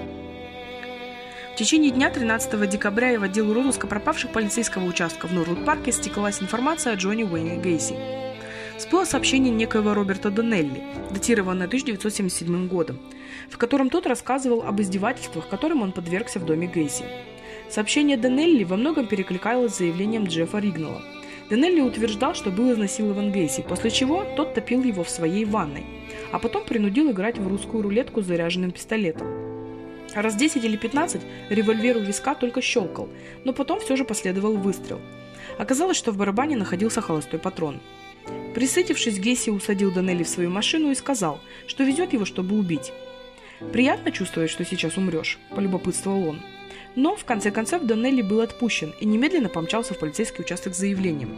В 1.54 1.56
течение 1.56 1.90
дня 1.90 2.08
13 2.10 2.70
декабря 2.70 3.12
и 3.12 3.16
в 3.16 3.22
отдел 3.22 3.52
розыска 3.52 3.86
пропавших 3.86 4.32
полицейского 4.32 4.84
участка 4.84 5.26
в 5.26 5.32
Норвуд-парке 5.32 5.92
стеклась 5.92 6.40
информация 6.40 6.92
о 6.94 6.96
Джонни 6.96 7.24
Уэйне 7.24 7.56
Гейси. 7.56 8.29
Всплыло 8.80 9.04
сообщение 9.04 9.52
некоего 9.52 9.92
Роберта 9.92 10.30
Донелли, 10.30 10.82
датированное 11.10 11.66
1977 11.66 12.66
годом, 12.66 12.98
в 13.50 13.58
котором 13.58 13.90
тот 13.90 14.06
рассказывал 14.06 14.62
об 14.62 14.80
издевательствах, 14.80 15.50
которым 15.50 15.82
он 15.82 15.92
подвергся 15.92 16.38
в 16.38 16.46
доме 16.46 16.66
Гейси. 16.66 17.04
Сообщение 17.68 18.16
Данелли 18.16 18.64
во 18.64 18.78
многом 18.78 19.06
перекликалось 19.06 19.74
с 19.74 19.78
заявлением 19.78 20.24
Джеффа 20.24 20.60
Ригнелла. 20.60 21.02
Данелли 21.50 21.82
утверждал, 21.82 22.34
что 22.34 22.50
был 22.50 22.72
изнасилован 22.72 23.32
Гейси, 23.32 23.66
после 23.68 23.90
чего 23.90 24.24
тот 24.34 24.54
топил 24.54 24.82
его 24.82 25.04
в 25.04 25.10
своей 25.10 25.44
ванной, 25.44 25.84
а 26.32 26.38
потом 26.38 26.64
принудил 26.64 27.10
играть 27.10 27.36
в 27.36 27.46
русскую 27.46 27.82
рулетку 27.82 28.22
с 28.22 28.26
заряженным 28.26 28.70
пистолетом. 28.70 29.28
Раз 30.14 30.36
10 30.36 30.64
или 30.64 30.78
15 30.78 31.20
револьвер 31.50 31.98
у 31.98 32.00
виска 32.00 32.34
только 32.34 32.62
щелкал, 32.62 33.10
но 33.44 33.52
потом 33.52 33.78
все 33.80 33.94
же 33.96 34.06
последовал 34.06 34.56
выстрел. 34.56 35.02
Оказалось, 35.58 35.98
что 35.98 36.12
в 36.12 36.16
барабане 36.16 36.56
находился 36.56 37.02
холостой 37.02 37.38
патрон. 37.38 37.82
Присытившись, 38.54 39.18
Гейси 39.18 39.50
усадил 39.50 39.92
Данелли 39.92 40.22
в 40.22 40.28
свою 40.28 40.50
машину 40.50 40.90
и 40.90 40.94
сказал, 40.94 41.40
что 41.66 41.84
везет 41.84 42.12
его, 42.12 42.24
чтобы 42.24 42.56
убить. 42.56 42.92
«Приятно 43.72 44.10
чувствовать, 44.10 44.50
что 44.50 44.64
сейчас 44.64 44.96
умрешь»,– 44.96 45.38
полюбопытствовал 45.54 46.28
он. 46.28 46.40
Но, 46.96 47.14
в 47.14 47.24
конце 47.24 47.50
концов, 47.50 47.82
Доннелли 47.82 48.22
был 48.22 48.40
отпущен 48.40 48.94
и 49.00 49.06
немедленно 49.06 49.48
помчался 49.48 49.94
в 49.94 49.98
полицейский 49.98 50.42
участок 50.42 50.74
с 50.74 50.78
заявлением. 50.78 51.36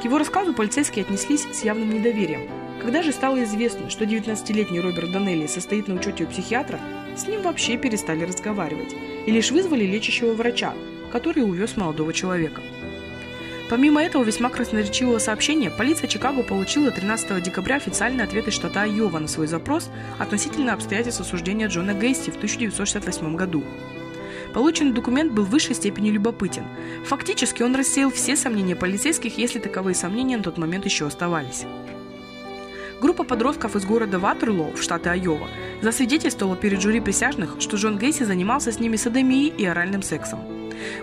К 0.00 0.04
его 0.04 0.18
рассказу 0.18 0.54
полицейские 0.54 1.04
отнеслись 1.04 1.46
с 1.52 1.64
явным 1.64 1.92
недоверием. 1.92 2.48
Когда 2.80 3.02
же 3.02 3.12
стало 3.12 3.42
известно, 3.42 3.90
что 3.90 4.04
19-летний 4.04 4.80
Роберт 4.80 5.12
Доннелли 5.12 5.46
состоит 5.46 5.88
на 5.88 5.96
учете 5.96 6.24
у 6.24 6.26
психиатра, 6.28 6.78
с 7.16 7.26
ним 7.26 7.42
вообще 7.42 7.76
перестали 7.76 8.24
разговаривать 8.24 8.94
и 9.26 9.30
лишь 9.30 9.50
вызвали 9.50 9.84
лечащего 9.84 10.32
врача, 10.32 10.72
который 11.10 11.42
увез 11.42 11.76
молодого 11.76 12.12
человека. 12.12 12.62
Помимо 13.68 14.02
этого 14.02 14.24
весьма 14.24 14.48
красноречивого 14.48 15.18
сообщения, 15.18 15.70
полиция 15.70 16.08
Чикаго 16.08 16.42
получила 16.42 16.90
13 16.90 17.42
декабря 17.42 17.76
официальный 17.76 18.24
ответ 18.24 18.48
из 18.48 18.54
штата 18.54 18.82
Айова 18.82 19.18
на 19.18 19.28
свой 19.28 19.46
запрос 19.46 19.90
относительно 20.18 20.72
обстоятельств 20.72 21.20
осуждения 21.20 21.68
Джона 21.68 21.92
Гейсти 21.92 22.30
в 22.30 22.36
1968 22.36 23.36
году. 23.36 23.62
Полученный 24.54 24.92
документ 24.92 25.32
был 25.32 25.44
в 25.44 25.50
высшей 25.50 25.74
степени 25.74 26.08
любопытен. 26.08 26.64
Фактически 27.04 27.62
он 27.62 27.76
рассеял 27.76 28.10
все 28.10 28.36
сомнения 28.36 28.74
полицейских, 28.74 29.36
если 29.36 29.58
таковые 29.58 29.94
сомнения 29.94 30.38
на 30.38 30.42
тот 30.42 30.56
момент 30.56 30.86
еще 30.86 31.06
оставались. 31.06 31.66
Группа 33.02 33.22
подростков 33.22 33.76
из 33.76 33.84
города 33.84 34.18
Ватерлоу 34.18 34.72
в 34.72 34.82
штате 34.82 35.10
Айова 35.10 35.48
засвидетельствовала 35.82 36.56
перед 36.56 36.80
жюри 36.80 37.00
присяжных, 37.00 37.56
что 37.60 37.76
Джон 37.76 37.98
Гейси 37.98 38.22
занимался 38.22 38.72
с 38.72 38.80
ними 38.80 38.96
садомией 38.96 39.48
и 39.48 39.66
оральным 39.66 40.02
сексом. 40.02 40.57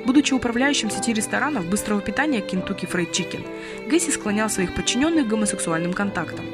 Будучи 0.06 0.34
управляющим 0.34 0.90
сети 0.90 1.14
ресторанов 1.14 1.66
быстрого 1.68 2.02
питания 2.02 2.40
Kentucky 2.40 2.90
Fried 2.90 3.12
Chicken, 3.12 3.46
Гесси 3.90 4.12
склонял 4.12 4.50
своих 4.50 4.74
подчиненных 4.76 5.26
к 5.26 5.30
гомосексуальным 5.30 5.94
контактам. 5.94 6.46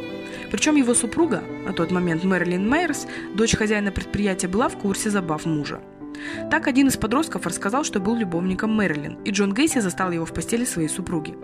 Причем 0.52 0.76
его 0.76 0.94
супруга, 0.94 1.44
на 1.66 1.74
тот 1.74 1.92
момент 1.92 2.24
Мэрилин 2.24 2.70
Мейерс, 2.70 3.08
дочь 3.34 3.56
хозяина 3.56 3.92
предприятия, 3.92 4.48
была 4.48 4.68
в 4.68 4.78
курсе 4.78 5.10
забав 5.10 5.46
мужа. 5.46 5.80
Так 6.52 6.68
один 6.68 6.88
из 6.88 6.98
подростков 6.98 7.48
рассказал, 7.48 7.84
что 7.84 8.00
был 8.00 8.16
любовником 8.16 8.76
Мэрилин, 8.76 9.20
и 9.24 9.32
Джон 9.32 9.54
Гейси 9.54 9.80
застал 9.80 10.12
его 10.12 10.26
в 10.26 10.34
постели 10.34 10.66
своей 10.66 10.90
супруги. 10.90 11.36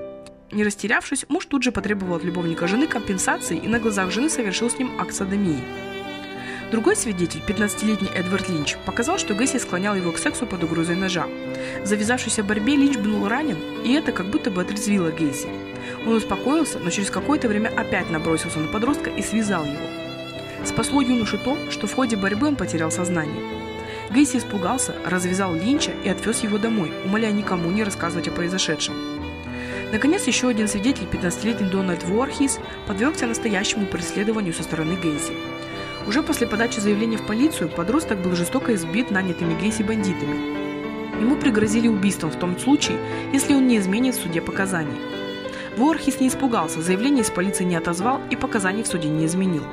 Не 0.52 0.64
растерявшись, 0.64 1.26
муж 1.30 1.46
тут 1.46 1.64
же 1.64 1.72
потребовал 1.72 2.16
от 2.16 2.24
любовника 2.24 2.68
жены 2.68 2.88
компенсации 2.88 3.58
и 3.58 3.68
на 3.68 3.80
глазах 3.80 4.12
жены 4.12 4.30
совершил 4.30 4.70
с 4.70 4.78
ним 4.78 4.92
акт 5.00 5.14
садомии– 5.14 5.60
Другой 6.72 6.98
свидетель, 6.98 7.42
15-летний 7.48 8.10
Эдвард 8.14 8.50
Линч, 8.50 8.76
показал, 8.86 9.18
что 9.18 9.34
Гесси 9.34 9.58
склонял 9.58 9.96
его 9.96 10.12
к 10.12 10.18
сексу 10.18 10.46
под 10.46 10.66
угрозой 10.66 10.98
ножа. 10.98 11.26
В 11.82 11.86
завязавшейся 11.86 12.44
борьбе 12.44 12.76
Линч 12.76 12.98
был 12.98 13.26
ранен, 13.30 13.58
и 13.86 13.94
это 13.94 14.12
как 14.12 14.26
будто 14.26 14.52
бы 14.52 14.62
отрезвило 14.62 15.10
Гейси. 15.10 15.48
Он 16.06 16.16
успокоился, 16.16 16.80
но 16.80 16.90
через 16.90 17.10
какое-то 17.10 17.48
время 17.48 17.70
опять 17.70 18.10
набросился 18.10 18.60
на 18.60 18.68
подростка 18.68 19.10
и 19.10 19.22
связал 19.22 19.64
его. 19.64 19.78
Спасло 20.66 21.02
юношу 21.02 21.38
то, 21.38 21.58
что 21.72 21.88
в 21.88 21.94
ходе 21.94 22.18
борьбы 22.18 22.48
он 22.48 22.58
потерял 22.58 22.92
сознание. 22.92 23.42
Гейси 24.12 24.38
испугался, 24.38 24.94
развязал 25.06 25.54
Линча 25.54 25.92
и 26.04 26.10
отвез 26.10 26.44
его 26.44 26.58
домой, 26.58 26.92
умоляя 27.06 27.32
никому 27.32 27.72
не 27.72 27.86
рассказывать 27.86 28.28
о 28.28 28.32
произошедшем. 28.32 28.94
Наконец, 29.94 30.28
еще 30.28 30.50
один 30.50 30.68
свидетель, 30.68 31.08
15-летний 31.10 31.70
Дональд 31.70 32.04
Ворхис, 32.04 32.60
подвергся 32.88 33.26
настоящему 33.26 33.86
преследованию 33.86 34.54
со 34.54 34.64
стороны 34.64 34.98
Гейси. 35.02 35.32
Уже 36.08 36.24
после 36.24 36.48
подачи 36.48 36.80
заявления 36.80 37.18
в 37.18 37.26
полицию 37.26 37.70
подросток 37.70 38.20
был 38.20 38.34
жестоко 38.34 38.74
избит 38.76 39.12
нанятыми 39.12 39.60
Гейси 39.60 39.84
бандитами. 39.84 41.20
Ему 41.20 41.36
пригрозили 41.36 41.90
убийством 41.90 42.32
в 42.32 42.40
том 42.40 42.58
случае, 42.58 42.98
если 43.34 43.54
он 43.54 43.68
не 43.68 43.78
изменит 43.78 44.16
в 44.16 44.22
суде 44.22 44.42
показаний. 44.42 44.96
Ворхис 45.76 46.22
не 46.22 46.30
испугался, 46.30 46.82
заявление 46.82 47.24
из 47.24 47.30
полиции 47.30 47.66
не 47.66 47.76
отозвал 47.76 48.22
и 48.32 48.38
показаний 48.38 48.84
в 48.84 48.88
суде 48.88 49.10
не 49.10 49.26
изменил. 49.26 49.64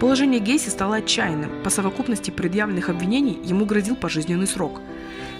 Положение 0.00 0.40
Гейси 0.40 0.70
стало 0.70 0.96
отчаянным. 0.96 1.62
По 1.62 1.70
совокупности 1.70 2.30
предъявленных 2.30 2.88
обвинений 2.88 3.38
ему 3.44 3.66
грозил 3.66 3.94
пожизненный 3.94 4.46
срок. 4.46 4.80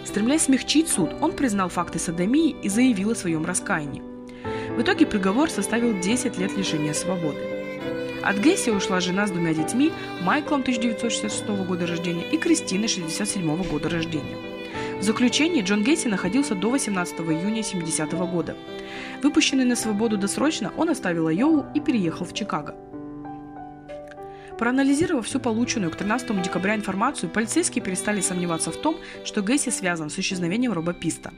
Стремлясь 0.05 0.43
смягчить 0.43 0.89
суд, 0.89 1.11
он 1.23 1.33
признал 1.33 1.71
факты 1.71 1.99
садомии 1.99 2.55
и 2.63 2.69
заявил 2.69 3.13
о 3.13 3.17
своем 3.17 3.47
раскаянии. 3.47 4.03
В 4.77 4.83
итоге 4.83 5.07
приговор 5.07 5.49
составил 5.49 5.99
10 5.99 6.37
лет 6.39 6.57
лишения 6.57 6.93
свободы. 6.93 7.54
От 8.25 8.39
Гейси 8.39 8.71
ушла 8.71 9.01
жена 9.01 9.27
с 9.27 9.31
двумя 9.31 9.53
детьми, 9.53 9.93
Майклом 10.23 10.63
1966 10.63 11.47
года 11.69 11.87
рождения 11.87 12.25
и 12.33 12.39
Кристиной 12.39 12.87
1967 12.87 13.69
года 13.69 13.91
рождения. 13.91 14.39
В 14.99 15.03
заключении 15.03 15.63
Джон 15.63 15.85
Гейси 15.85 16.09
находился 16.09 16.55
до 16.55 16.71
18 16.71 17.21
июня 17.21 17.63
70 17.63 18.13
года. 18.13 18.57
Выпущенный 19.23 19.67
на 19.67 19.77
свободу 19.77 20.17
досрочно, 20.17 20.73
он 20.79 20.89
оставил 20.89 21.27
Айову 21.27 21.67
и 21.75 21.81
переехал 21.81 22.25
в 22.25 22.33
Чикаго. 22.33 22.75
Проанализировав 24.59 25.27
всю 25.27 25.39
полученную 25.39 25.91
к 25.91 25.97
13 25.97 26.41
декабря 26.41 26.77
информацию, 26.77 27.29
полицейские 27.29 27.85
перестали 27.85 28.23
сомневаться 28.23 28.71
в 28.71 28.77
том, 28.79 28.97
что 29.27 29.43
Гейси 29.43 29.69
связан 29.69 30.09
с 30.09 30.19
исчезновением 30.19 30.73
Роба 30.73 30.95
Писта. 30.95 31.31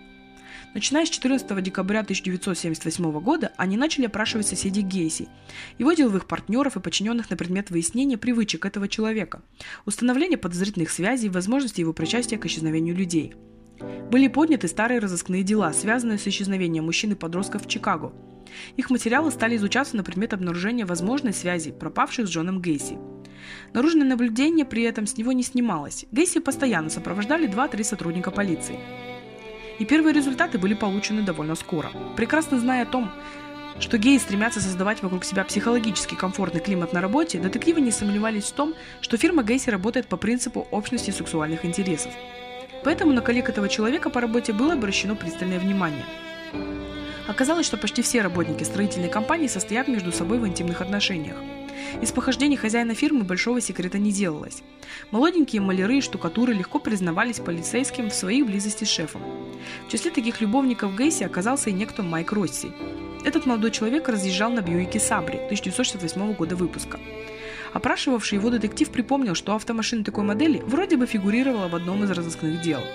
Начиная 0.77 1.07
с 1.07 1.09
14 1.09 1.63
декабря 1.63 2.01
1978 2.01 3.11
года, 3.21 3.51
они 3.57 3.79
начали 3.79 4.05
опрашивать 4.05 4.47
соседей 4.47 4.83
Гейси, 4.83 5.27
его 5.79 5.95
деловых 5.95 6.27
партнеров 6.27 6.77
и 6.77 6.81
подчиненных 6.81 7.31
на 7.31 7.37
предмет 7.39 7.71
выяснения 7.71 8.19
привычек 8.19 8.67
этого 8.67 8.87
человека, 8.87 9.41
установления 9.87 10.37
подозрительных 10.37 10.91
связей 10.91 11.29
и 11.29 11.31
возможности 11.31 11.81
его 11.81 11.95
причастия 11.95 12.37
к 12.37 12.45
исчезновению 12.45 12.95
людей. 12.95 13.33
Были 14.11 14.29
подняты 14.29 14.69
старые 14.69 15.01
разыскные 15.01 15.43
дела, 15.43 15.73
связанные 15.73 16.19
с 16.19 16.29
исчезновением 16.29 16.85
мужчин 16.85 17.13
и 17.13 17.15
подростков 17.15 17.65
в 17.65 17.69
Чикаго– 17.69 18.13
их 18.77 18.91
материалы 18.91 19.33
стали 19.33 19.57
изучаться 19.57 19.97
на 19.97 20.05
предмет 20.05 20.33
обнаружения 20.33 20.87
возможной 20.87 21.33
связи 21.33 21.73
пропавших 21.73 22.27
с 22.27 22.31
Джоном 22.31 22.63
Гейси. 22.63 22.97
Наружное 23.75 24.07
наблюдение 24.07 24.65
при 24.65 24.85
этом 24.85 25.07
с 25.07 25.17
него 25.17 25.33
не 25.33 25.43
снималось. 25.43 26.07
Гейси 26.13 26.39
постоянно 26.39 26.89
сопровождали 26.89 27.49
2-3 27.49 27.83
сотрудника 27.83 28.31
полиции. 28.31 28.79
И 29.79 29.85
первые 29.85 30.15
результаты 30.15 30.59
были 30.59 30.75
получены 30.75 31.23
довольно 31.23 31.55
скоро. 31.55 31.91
Прекрасно 32.17 32.59
зная 32.59 32.83
о 32.83 32.87
том, 32.87 33.11
что 33.79 33.99
геи 33.99 34.19
стремятся 34.19 34.61
создавать 34.61 35.03
вокруг 35.03 35.25
себя 35.25 35.45
психологически 35.45 36.15
комфортный 36.15 36.61
климат 36.61 36.93
на 36.93 37.01
работе, 37.01 37.39
детективы 37.39 37.81
не 37.81 37.91
сомневались 37.91 38.45
в 38.45 38.53
том, 38.53 38.75
что 39.01 39.17
фирма 39.17 39.43
Гейси 39.43 39.71
работает 39.71 40.07
по 40.07 40.17
принципу 40.17 40.67
общности 40.71 41.11
сексуальных 41.11 41.65
интересов. 41.65 42.13
Поэтому 42.85 43.13
на 43.13 43.21
коллег 43.21 43.49
этого 43.49 43.69
человека 43.69 44.11
по 44.11 44.21
работе 44.21 44.53
было 44.53 44.73
обращено 44.73 45.15
пристальное 45.15 45.59
внимание– 45.59 46.05
Оказалось, 47.27 47.67
что 47.67 47.77
почти 47.77 48.03
все 48.03 48.23
работники 48.23 48.63
строительной 48.63 49.09
компании 49.09 49.49
состоят 49.49 49.89
между 49.89 50.13
собой 50.13 50.39
в 50.39 50.47
интимных 50.47 50.81
отношениях. 50.81 51.37
Из 52.03 52.13
похождений 52.13 52.57
хозяина 52.57 52.95
фирмы 52.95 53.25
большого 53.25 53.61
секрета 53.61 53.99
не 53.99 54.13
делалось. 54.13 54.63
Молоденькие 55.11 55.63
маляры 55.63 55.99
и 55.99 56.01
штукатуры 56.01 56.53
легко 56.53 56.79
признавались 56.79 57.41
полицейским 57.41 58.11
в 58.11 58.15
своей 58.15 58.43
близости 58.43 58.85
с 58.85 58.91
шефом. 58.91 59.23
В 59.87 59.91
числе 59.91 60.11
таких 60.11 60.41
любовников 60.41 60.97
Гейси 60.97 61.25
оказался 61.25 61.71
и 61.71 61.73
некто 61.73 62.03
Майк 62.03 62.33
Росси. 62.33 62.73
Этот 63.25 63.47
молодой 63.47 63.71
человек 63.71 64.09
разъезжал 64.09 64.51
на 64.51 64.61
Бьюике 64.61 65.01
Сабри 65.01 65.37
1968 65.37 66.35
года 66.35 66.57
выпуска. 66.57 67.01
Опрашивавший 67.73 68.39
его 68.39 68.51
детектив 68.51 68.89
припомнил, 68.91 69.35
что 69.35 69.55
автомашина 69.55 70.05
такой 70.05 70.25
модели 70.25 70.63
вроде 70.67 70.97
бы 70.97 71.07
фигурировала 71.07 71.69
в 71.69 71.75
одном 71.75 72.05
из 72.05 72.11
разыскных 72.11 72.61
дел– 72.63 72.81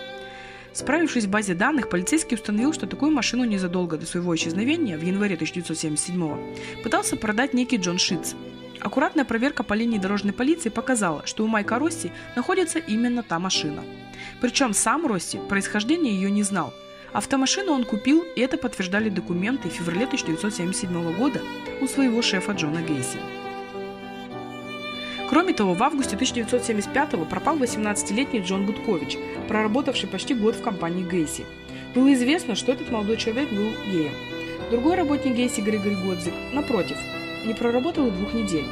Справившись 0.73 1.25
в 1.25 1.29
базе 1.29 1.53
данных, 1.53 1.89
полицейский 1.89 2.35
установил, 2.35 2.71
что 2.73 2.87
такую 2.87 3.11
машину 3.11 3.43
незадолго 3.43 3.97
до 3.97 4.05
своего 4.05 4.33
исчезновения, 4.35 4.97
в 4.97 5.01
январе 5.01 5.35
1977 5.35 6.83
пытался 6.83 7.17
продать 7.17 7.53
некий 7.53 7.75
Джон 7.75 7.97
Шитц. 7.97 8.33
Аккуратная 8.81 9.25
проверка 9.25 9.61
по 9.63 9.75
линии 9.75 9.99
дорожной 9.99 10.33
полиции 10.33 10.69
показала, 10.69 11.25
что 11.25 11.43
у 11.43 11.47
Майка 11.47 11.77
Росси 11.77 12.11
находится 12.35 12.79
именно 12.79 13.21
та 13.21 13.37
машина. 13.37 13.83
Причем 14.41 14.73
сам 14.73 15.05
Росси 15.05 15.37
происхождение 15.37 16.15
ее 16.15 16.31
не 16.31 16.41
знал. 16.41 16.73
Автомашину 17.13 17.73
он 17.73 17.83
купил, 17.83 18.23
и 18.35 18.41
это 18.41 18.57
подтверждали 18.57 19.09
документы 19.09 19.69
в 19.69 19.73
феврале 19.73 20.05
1977 20.05 21.15
года 21.15 21.41
у 21.79 21.87
своего 21.87 22.21
шефа 22.23 22.53
Джона 22.53 22.81
Гейси. 22.81 23.19
Кроме 25.29 25.53
того, 25.53 25.75
в 25.75 25.83
августе 25.83 26.15
1975 26.15 27.29
пропал 27.29 27.57
18-летний 27.57 28.41
Джон 28.41 28.65
Гудкович, 28.65 29.17
проработавший 29.47 30.09
почти 30.09 30.33
год 30.33 30.55
в 30.55 30.63
компании 30.63 31.07
Гейси. 31.07 31.45
Было 31.93 32.13
известно, 32.13 32.55
что 32.55 32.71
этот 32.71 32.89
молодой 32.89 33.17
человек 33.17 33.49
был 33.49 33.69
геем. 33.91 34.13
Другой 34.71 34.95
работник 34.95 35.35
Гейси 35.35 35.61
Григорий 35.61 35.95
Годзик, 35.95 36.33
напротив, 36.53 36.97
не 37.45 37.53
проработал 37.53 38.07
и 38.07 38.11
двух 38.11 38.33
недель. 38.33 38.65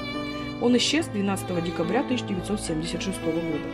Он 0.62 0.76
исчез 0.78 1.08
12 1.08 1.64
декабря 1.64 2.02
1976 2.02 3.22
года. 3.24 3.68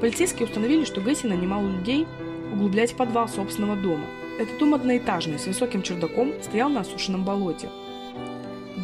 Полицейские 0.00 0.46
установили, 0.46 0.84
что 0.84 1.00
Гейси 1.00 1.26
нанимал 1.26 1.66
людей 1.66 2.06
углублять 2.52 2.96
подвал 2.96 3.28
собственного 3.28 3.76
дома. 3.76 4.04
Этот 4.38 4.58
дом 4.58 4.74
одноэтажный, 4.74 5.38
с 5.38 5.46
высоким 5.46 5.82
чердаком, 5.82 6.32
стоял 6.42 6.68
на 6.68 6.80
осушенном 6.80 7.24
болоте– 7.24 7.68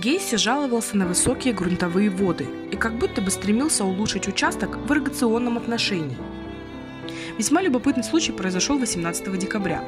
Гейси 0.01 0.37
жаловался 0.37 0.97
на 0.97 1.07
высокие 1.07 1.53
грунтовые 1.53 2.09
воды 2.09 2.47
и 2.71 2.77
как 2.77 2.94
будто 2.99 3.21
бы 3.21 3.33
стремился 3.33 3.85
улучшить 3.85 4.29
участок 4.29 4.77
в 4.77 4.92
ирригационном 4.92 5.57
отношении. 5.57 6.16
Весьма 7.38 7.62
любопытный 7.62 8.03
случай 8.03 8.33
произошел 8.33 8.79
18 8.79 9.38
декабря. 9.38 9.85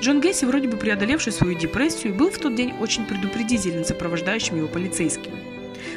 Джон 0.00 0.20
Гейси, 0.20 0.44
вроде 0.44 0.68
бы 0.68 0.76
преодолевший 0.76 1.32
свою 1.32 1.58
депрессию, 1.58 2.14
был 2.14 2.30
в 2.30 2.38
тот 2.38 2.54
день 2.54 2.74
очень 2.80 3.04
предупредителен 3.04 3.84
сопровождающими 3.84 4.58
его 4.58 4.68
полицейскими. 4.68 5.34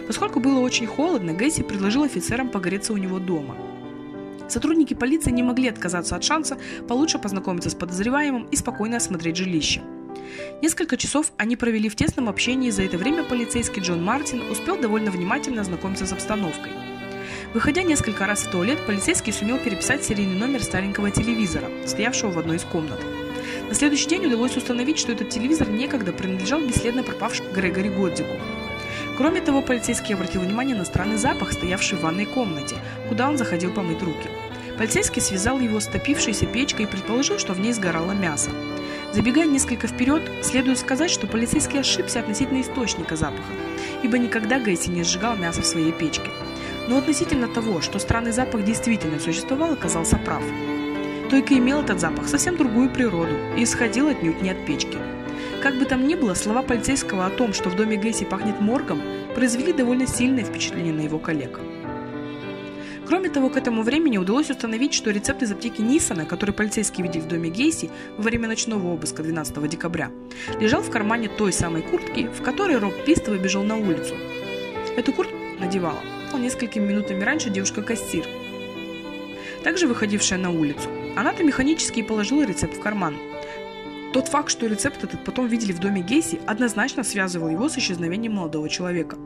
Поскольку 0.08 0.40
было 0.40 0.60
очень 0.60 0.88
холодно, 0.88 1.32
Гейси 1.32 1.62
предложил 1.62 2.04
офицерам 2.04 2.50
погреться 2.50 2.92
у 2.92 2.98
него 2.98 3.20
дома. 3.20 3.56
Сотрудники 4.50 4.96
полиции 4.96 5.30
не 5.30 5.44
могли 5.44 5.70
отказаться 5.70 6.16
от 6.16 6.24
шанса 6.24 6.58
получше 6.88 7.20
познакомиться 7.20 7.70
с 7.70 7.76
подозреваемым 7.76 8.48
и 8.52 8.56
спокойно 8.56 8.98
осмотреть 8.98 9.38
жилище. 9.38 9.82
Несколько 10.64 10.98
часов 10.98 11.32
они 11.38 11.56
провели 11.56 11.88
в 11.88 11.96
тесном 11.96 12.30
общении, 12.30 12.72
за 12.72 12.82
это 12.82 12.98
время 12.98 13.24
полицейский 13.24 13.82
Джон 13.82 14.04
Мартин 14.04 14.42
успел 14.50 14.78
довольно 14.78 15.12
внимательно 15.12 15.62
ознакомиться 15.62 16.08
с 16.08 16.14
обстановкой. 16.14 16.85
Выходя 17.56 17.84
несколько 17.84 18.28
раз 18.28 18.44
в 18.44 18.52
туалет, 18.52 18.86
полицейский 18.86 19.32
сумел 19.32 19.58
переписать 19.58 20.04
серийный 20.04 20.36
номер 20.36 20.62
старенького 20.62 21.10
телевизора, 21.10 21.70
стоявшего 21.86 22.30
в 22.32 22.38
одной 22.38 22.58
из 22.58 22.64
комнат. 22.66 23.00
На 23.70 23.74
следующий 23.74 24.10
день 24.10 24.26
удалось 24.26 24.58
установить, 24.58 25.00
что 25.00 25.14
этот 25.14 25.30
телевизор 25.30 25.70
некогда 25.70 26.12
принадлежал 26.12 26.60
бесследно 26.60 27.02
пропавшему 27.02 27.54
Грегори 27.54 27.88
Годзику. 27.88 28.34
Кроме 29.16 29.40
того, 29.40 29.62
полицейский 29.62 30.16
обратил 30.16 30.42
внимание 30.42 30.76
на 30.76 30.84
странный 30.84 31.16
запах, 31.16 31.54
стоявший 31.54 31.98
в 31.98 32.02
ванной 32.02 32.26
комнате, 32.26 32.76
куда 33.08 33.30
он 33.30 33.38
заходил 33.38 33.72
помыть 33.72 34.04
руки. 34.04 34.28
Полицейский 34.78 35.22
связал 35.22 35.58
его 35.58 35.80
с 35.80 35.88
топившейся 35.88 36.48
печкой 36.48 36.84
и 36.84 36.90
предположил, 36.90 37.40
что 37.40 37.54
в 37.54 37.62
ней 37.62 37.72
сгорало 37.72 38.12
мясо. 38.12 38.50
Забегая 39.14 39.46
несколько 39.46 39.88
вперед, 39.88 40.30
следует 40.44 40.78
сказать, 40.78 41.10
что 41.10 41.26
полицейский 41.26 41.80
ошибся 41.80 42.20
относительно 42.20 42.60
источника 42.60 43.16
запаха, 43.16 43.54
ибо 44.04 44.18
никогда 44.18 44.60
Гейси 44.60 44.90
не 44.90 45.04
сжигал 45.04 45.38
мясо 45.38 45.62
в 45.62 45.66
своей 45.66 45.94
печке. 45.94 46.30
Но 46.88 46.98
относительно 46.98 47.48
того, 47.48 47.82
что 47.82 48.00
странный 48.00 48.32
запах 48.32 48.64
действительно 48.64 49.20
существовал, 49.20 49.74
оказался 49.74 50.18
прав. 50.18 50.44
Только 51.30 51.58
имел 51.58 51.82
этот 51.82 52.00
запах 52.00 52.28
совсем 52.28 52.56
другую 52.58 52.90
природу 52.90 53.36
и 53.58 53.64
исходил 53.64 54.08
отнюдь 54.08 54.42
не 54.42 54.52
от 54.52 54.66
печки. 54.66 54.98
Как 55.62 55.76
бы 55.80 55.86
там 55.86 56.08
ни 56.08 56.14
было, 56.14 56.36
слова 56.36 56.62
полицейского 56.62 57.26
о 57.26 57.32
том, 57.32 57.54
что 57.54 57.70
в 57.70 57.76
доме 57.76 57.98
Гейси 57.98 58.26
пахнет 58.26 58.62
моргом, 58.62 59.02
произвели 59.34 59.74
довольно 59.74 60.06
сильное 60.06 60.44
впечатление 60.44 60.94
на 60.94 61.02
его 61.02 61.18
коллег. 61.18 61.60
Кроме 63.08 63.30
того, 63.30 63.50
к 63.50 63.58
этому 63.58 63.84
времени 63.84 64.18
удалось 64.18 64.50
установить, 64.50 64.94
что 64.94 65.12
рецепт 65.12 65.42
из 65.44 65.52
аптеки 65.52 65.82
Ниссона, 65.82 66.26
который 66.26 66.54
полицейские 66.54 67.06
видели 67.06 67.22
в 67.22 67.28
доме 67.28 67.50
Гейси 67.50 67.90
во 68.18 68.24
время 68.24 68.48
ночного 68.48 68.94
обыска 68.94 69.24
12 69.24 69.68
декабря, 69.68 70.12
лежал 70.60 70.82
в 70.82 70.90
кармане 70.90 71.30
той 71.30 71.52
самой 71.52 71.82
куртки, 71.82 72.30
в 72.36 72.44
которой 72.44 72.78
Роб 72.78 72.94
Пист 73.06 73.28
выбежал 73.28 73.64
на 73.64 73.76
улицу. 73.76 74.16
Эту 74.98 75.14
куртку 75.14 75.36
надевала 75.60 76.00
несколькими 76.34 76.86
минутами 76.86 77.24
раньше 77.24 77.50
девушка-кассир, 77.50 78.26
также 79.64 79.88
выходившая 79.88 80.40
на 80.40 80.52
улицу. 80.52 80.90
Она-то 81.16 81.44
механически 81.44 82.04
положила 82.04 82.46
рецепт 82.46 82.78
в 82.78 82.82
карман. 82.82 83.16
Тот 84.14 84.28
факт, 84.28 84.50
что 84.50 84.68
рецепт 84.68 85.04
этот 85.04 85.24
потом 85.24 85.48
видели 85.48 85.72
в 85.72 85.80
доме 85.80 86.02
Гейси, 86.02 86.40
однозначно 86.46 87.04
связывал 87.04 87.50
его 87.50 87.68
с 87.68 87.78
исчезновением 87.78 88.34
молодого 88.34 88.70
человека. 88.70 89.18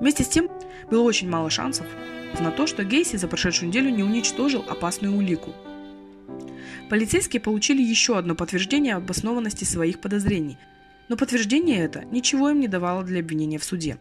Вместе 0.00 0.24
с 0.24 0.28
тем, 0.28 0.48
было 0.90 1.02
очень 1.02 1.28
мало 1.28 1.50
шансов, 1.50 1.86
на 2.40 2.50
то, 2.50 2.66
что 2.66 2.84
Гейси 2.84 3.16
за 3.16 3.28
прошедшую 3.28 3.68
неделю 3.68 3.90
не 3.90 4.02
уничтожил 4.02 4.64
опасную 4.68 5.16
улику. 5.16 5.52
Полицейские 6.88 7.40
получили 7.40 7.82
еще 7.82 8.18
одно 8.18 8.34
подтверждение 8.34 8.96
обоснованности 8.96 9.64
своих 9.64 10.00
подозрений, 10.00 10.58
но 11.08 11.16
подтверждение 11.16 11.78
это 11.84 12.04
ничего 12.06 12.50
им 12.50 12.60
не 12.60 12.68
давало 12.68 13.04
для 13.04 13.20
обвинения 13.20 13.58
в 13.58 13.64
суде. 13.64 13.98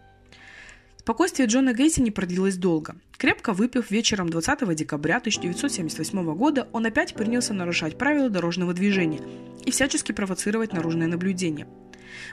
Спокойствие 0.99 1.47
Джона 1.47 1.73
Гейси 1.73 2.01
не 2.01 2.11
продлилось 2.11 2.57
долго. 2.57 2.97
Крепко 3.17 3.53
выпив 3.53 3.89
вечером 3.89 4.29
20 4.29 4.75
декабря 4.75 5.17
1978 5.17 6.35
года, 6.35 6.67
он 6.73 6.85
опять 6.85 7.13
принялся 7.13 7.53
нарушать 7.53 7.97
правила 7.97 8.29
дорожного 8.29 8.73
движения 8.73 9.21
и 9.65 9.71
всячески 9.71 10.11
провоцировать 10.11 10.73
наружное 10.73 11.07
наблюдение. 11.07 11.67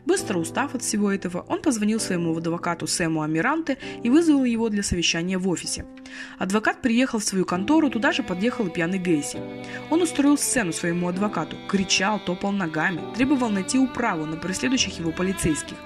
Быстро 0.04 0.38
устав 0.38 0.74
от 0.74 0.82
всего 0.82 1.12
этого, 1.12 1.44
он 1.48 1.62
позвонил 1.62 2.00
своему 2.00 2.36
адвокату 2.36 2.88
Сэму 2.88 3.22
Амиранте 3.22 3.78
и 4.02 4.10
вызвал 4.10 4.42
его 4.42 4.68
для 4.68 4.82
совещания 4.82 5.38
в 5.38 5.48
офисе. 5.48 5.86
Адвокат 6.38 6.82
приехал 6.82 7.20
в 7.20 7.24
свою 7.24 7.44
контору, 7.44 7.88
туда 7.88 8.10
же 8.10 8.24
подъехал 8.24 8.66
и 8.66 8.70
пьяный 8.70 8.98
Гейси. 8.98 9.38
Он 9.90 10.02
устроил 10.02 10.36
сцену 10.36 10.72
своему 10.72 11.06
адвокату, 11.06 11.56
кричал, 11.68 12.18
топал 12.18 12.50
ногами, 12.50 13.00
требовал 13.14 13.48
найти 13.48 13.78
управу 13.78 14.26
на 14.26 14.36
преследующих 14.36 14.98
его 14.98 15.12
полицейских. 15.12 15.76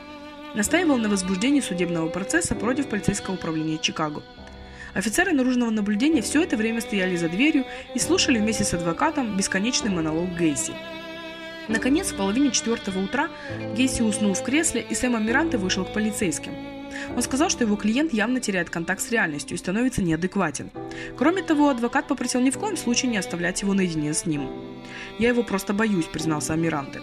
Настаивал 0.54 0.96
на 0.98 1.08
возбуждении 1.08 1.60
судебного 1.60 2.08
процесса 2.08 2.54
против 2.54 2.88
полицейского 2.88 3.34
управления 3.34 3.78
Чикаго. 3.78 4.22
Офицеры 4.94 5.32
наружного 5.32 5.70
наблюдения 5.70 6.22
все 6.22 6.42
это 6.42 6.56
время 6.56 6.80
стояли 6.80 7.14
за 7.14 7.28
дверью 7.28 7.64
и 7.94 7.98
слушали 8.00 8.38
вместе 8.38 8.64
с 8.64 8.74
адвокатом 8.74 9.36
бесконечный 9.36 9.90
монолог 9.90 10.30
Гейси. 10.36 10.72
Наконец, 11.68 12.10
в 12.10 12.16
половине 12.16 12.50
четвертого 12.50 12.98
утра 12.98 13.28
Гейси 13.76 14.02
уснул 14.02 14.34
в 14.34 14.42
кресле, 14.42 14.84
и 14.88 14.94
Сэм 14.94 15.14
Амиранте 15.14 15.56
вышел 15.56 15.84
к 15.84 15.92
полицейским. 15.92 16.52
Он 17.14 17.22
сказал, 17.22 17.48
что 17.48 17.62
его 17.62 17.76
клиент 17.76 18.12
явно 18.12 18.40
теряет 18.40 18.70
контакт 18.70 19.00
с 19.00 19.12
реальностью 19.12 19.56
и 19.56 19.58
становится 19.58 20.02
неадекватен. 20.02 20.70
Кроме 21.16 21.42
того, 21.42 21.68
адвокат 21.68 22.08
попросил 22.08 22.40
ни 22.40 22.50
в 22.50 22.58
коем 22.58 22.76
случае 22.76 23.12
не 23.12 23.18
оставлять 23.18 23.62
его 23.62 23.74
наедине 23.74 24.12
с 24.12 24.26
ним. 24.26 24.50
«Я 25.20 25.28
его 25.28 25.44
просто 25.44 25.72
боюсь»,— 25.72 26.06
признался 26.12 26.54
Амиранте. 26.54 27.00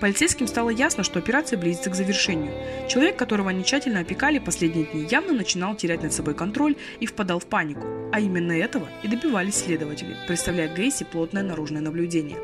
Полицейским 0.00 0.46
стало 0.46 0.68
ясно, 0.68 1.02
что 1.04 1.18
операция 1.18 1.58
близится 1.58 1.88
к 1.88 1.94
завершению. 1.94 2.52
Человек, 2.88 3.16
которого 3.16 3.50
они 3.50 3.64
тщательно 3.64 4.00
опекали 4.00 4.38
последние 4.38 4.84
дни, 4.84 5.06
явно 5.10 5.32
начинал 5.32 5.74
терять 5.74 6.02
над 6.02 6.12
собой 6.12 6.34
контроль 6.34 6.76
и 7.00 7.06
впадал 7.06 7.38
в 7.38 7.46
панику. 7.46 7.86
А 8.12 8.20
именно 8.20 8.52
этого 8.52 8.88
и 9.02 9.08
добивались 9.08 9.56
следователи, 9.56 10.16
представляя 10.26 10.74
Гейси 10.74 11.04
плотное 11.04 11.42
наружное 11.42 11.80
наблюдение. 11.80 12.38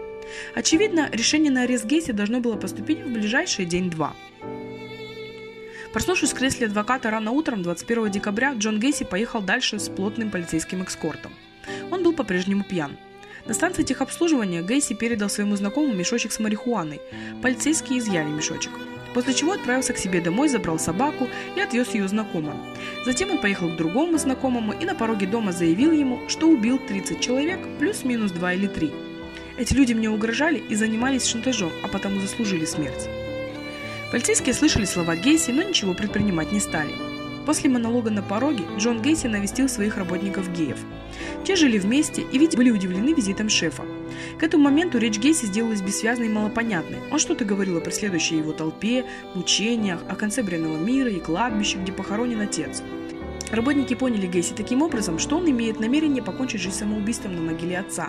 Очевидно, 0.54 1.10
решение 1.12 1.52
на 1.52 1.62
арест 1.62 1.84
Гейси 1.84 2.12
должно 2.12 2.40
было 2.40 2.56
поступить 2.56 3.00
в 3.00 3.12
ближайший 3.12 3.66
день-два. 3.66 4.14
Проснувшись 5.92 6.32
в 6.32 6.36
кресле 6.36 6.68
адвоката 6.68 7.10
рано 7.10 7.32
утром 7.32 7.62
21 7.62 8.10
декабря, 8.10 8.54
Джон 8.54 8.80
Гейси 8.80 9.04
поехал 9.04 9.42
дальше 9.42 9.78
с 9.78 9.90
плотным 9.90 10.30
полицейским 10.30 10.80
экскортом. 10.80 11.32
Он 11.90 12.02
был 12.02 12.14
по-прежнему 12.14 12.64
пьян. 12.64 12.96
На 13.52 13.54
станции 13.54 13.82
техобслуживания 13.82 14.62
Гейси 14.62 14.94
передал 14.94 15.28
своему 15.28 15.56
знакомому 15.56 15.92
мешочек 15.92 16.32
с 16.32 16.40
марихуаной. 16.40 17.02
Полицейские 17.42 17.98
изъяли 17.98 18.30
мешочек. 18.30 18.72
После 19.12 19.34
чего 19.34 19.52
отправился 19.52 19.92
к 19.92 19.98
себе 19.98 20.22
домой, 20.22 20.48
забрал 20.48 20.78
собаку 20.78 21.28
и 21.54 21.60
отвез 21.60 21.92
ее 21.92 22.08
знакомым. 22.08 22.56
Затем 23.04 23.30
он 23.30 23.42
поехал 23.42 23.68
к 23.68 23.76
другому 23.76 24.16
знакомому 24.16 24.72
и 24.72 24.86
на 24.86 24.94
пороге 24.94 25.26
дома 25.26 25.52
заявил 25.52 25.92
ему, 25.92 26.26
что 26.28 26.48
убил 26.48 26.78
30 26.78 27.20
человек, 27.20 27.60
плюс-минус 27.78 28.32
2 28.32 28.54
или 28.54 28.68
3. 28.68 28.90
Эти 29.58 29.74
люди 29.74 29.92
мне 29.92 30.08
угрожали 30.08 30.56
и 30.56 30.74
занимались 30.74 31.26
шантажом, 31.26 31.72
а 31.84 31.88
потому 31.88 32.20
заслужили 32.20 32.64
смерть. 32.64 33.06
Полицейские 34.12 34.54
слышали 34.54 34.86
слова 34.86 35.14
Гейси, 35.14 35.50
но 35.50 35.62
ничего 35.62 35.92
предпринимать 35.92 36.52
не 36.52 36.60
стали. 36.60 36.92
После 37.44 37.68
монолога 37.68 38.10
на 38.10 38.22
пороге 38.22 38.64
Джон 38.78 39.02
Гейси 39.02 39.26
навестил 39.26 39.68
своих 39.68 39.98
работников 39.98 40.50
геев. 40.54 40.78
Те 41.44 41.56
жили 41.56 41.78
вместе 41.78 42.22
и 42.22 42.38
ведь 42.38 42.56
были 42.56 42.70
удивлены 42.70 43.14
визитом 43.14 43.48
шефа. 43.48 43.84
К 44.38 44.42
этому 44.42 44.64
моменту 44.64 44.98
речь 44.98 45.18
Гейси 45.18 45.46
сделалась 45.46 45.82
бессвязной 45.82 46.26
и 46.26 46.30
малопонятной. 46.30 46.98
Он 47.10 47.18
что-то 47.18 47.44
говорил 47.44 47.78
о 47.78 47.80
преследующей 47.80 48.38
его 48.38 48.52
толпе, 48.52 49.04
мучениях, 49.34 50.00
о 50.08 50.14
конце 50.14 50.42
бренного 50.42 50.78
мира 50.78 51.10
и 51.10 51.20
кладбище, 51.20 51.78
где 51.78 51.92
похоронен 51.92 52.40
отец. 52.40 52.82
Работники 53.50 53.94
поняли 53.94 54.26
Гейси 54.26 54.54
таким 54.54 54.80
образом, 54.80 55.18
что 55.18 55.36
он 55.36 55.50
имеет 55.50 55.78
намерение 55.78 56.22
покончить 56.22 56.62
жизнь 56.62 56.76
самоубийством 56.76 57.34
на 57.36 57.52
могиле 57.52 57.78
отца. 57.78 58.08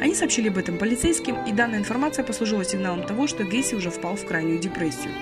Они 0.00 0.14
сообщили 0.14 0.48
об 0.48 0.56
этом 0.56 0.78
полицейским, 0.78 1.36
и 1.46 1.52
данная 1.52 1.78
информация 1.78 2.24
послужила 2.24 2.64
сигналом 2.64 3.06
того, 3.06 3.26
что 3.26 3.44
Гейси 3.44 3.74
уже 3.74 3.90
впал 3.90 4.16
в 4.16 4.24
крайнюю 4.24 4.58
депрессию. 4.58 5.12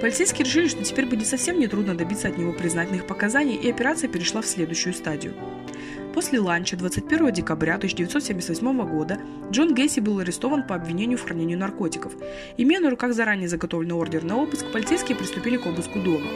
Полицейские 0.00 0.44
решили, 0.44 0.68
что 0.68 0.82
теперь 0.84 1.06
будет 1.06 1.26
совсем 1.26 1.58
нетрудно 1.58 1.94
добиться 1.94 2.28
от 2.28 2.38
него 2.38 2.52
признательных 2.52 3.06
показаний, 3.06 3.56
и 3.56 3.70
операция 3.70 4.08
перешла 4.08 4.40
в 4.40 4.46
следующую 4.46 4.94
стадию. 4.94 5.34
После 6.16 6.40
ланча 6.40 6.78
21 6.78 7.30
декабря 7.30 7.74
1978 7.74 8.88
года 8.88 9.18
Джон 9.50 9.74
Гейси 9.74 10.00
был 10.00 10.18
арестован 10.18 10.66
по 10.66 10.74
обвинению 10.74 11.18
в 11.18 11.24
хранении 11.24 11.56
наркотиков. 11.56 12.14
Имея 12.56 12.80
на 12.80 12.88
руках 12.88 13.12
заранее 13.12 13.50
заготовленный 13.50 13.96
ордер 13.96 14.24
на 14.24 14.38
обыск, 14.38 14.64
полицейские 14.72 15.14
приступили 15.14 15.58
к 15.58 15.66
обыску 15.66 15.98
дома. 16.00 16.30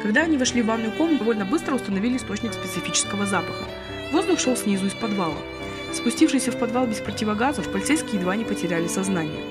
Когда 0.00 0.20
они 0.20 0.38
вошли 0.38 0.62
в 0.62 0.66
ванную 0.66 0.92
комнату, 0.92 1.24
довольно 1.24 1.44
быстро 1.44 1.74
установили 1.74 2.18
источник 2.18 2.52
специфического 2.52 3.26
запаха. 3.26 3.64
Воздух 4.12 4.38
шел 4.38 4.56
снизу 4.56 4.86
из 4.86 4.94
подвала. 4.94 5.42
Спустившись 5.92 6.46
в 6.46 6.56
подвал 6.56 6.86
без 6.86 6.98
противогазов, 7.00 7.68
полицейские 7.72 8.20
едва 8.20 8.36
не 8.36 8.44
потеряли 8.44 8.86
сознание. 8.86 9.42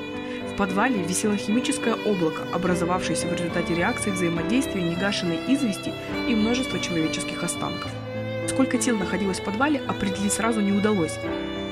В 0.54 0.56
подвале 0.56 1.04
висело 1.04 1.36
химическое 1.36 1.96
облако, 1.96 2.44
образовавшееся 2.54 3.28
в 3.28 3.34
результате 3.34 3.76
реакции 3.76 4.12
взаимодействия 4.12 4.82
негашенной 4.82 5.40
извести 5.50 5.92
и 6.30 6.34
множества 6.34 6.80
человеческих 6.80 7.44
останков. 7.44 7.92
Сколько 8.54 8.78
тел 8.78 8.96
находилось 8.96 9.40
в 9.40 9.44
подвале, 9.44 9.82
определить 9.88 10.32
сразу 10.32 10.62
не 10.62 10.72
удалось. 10.72 11.18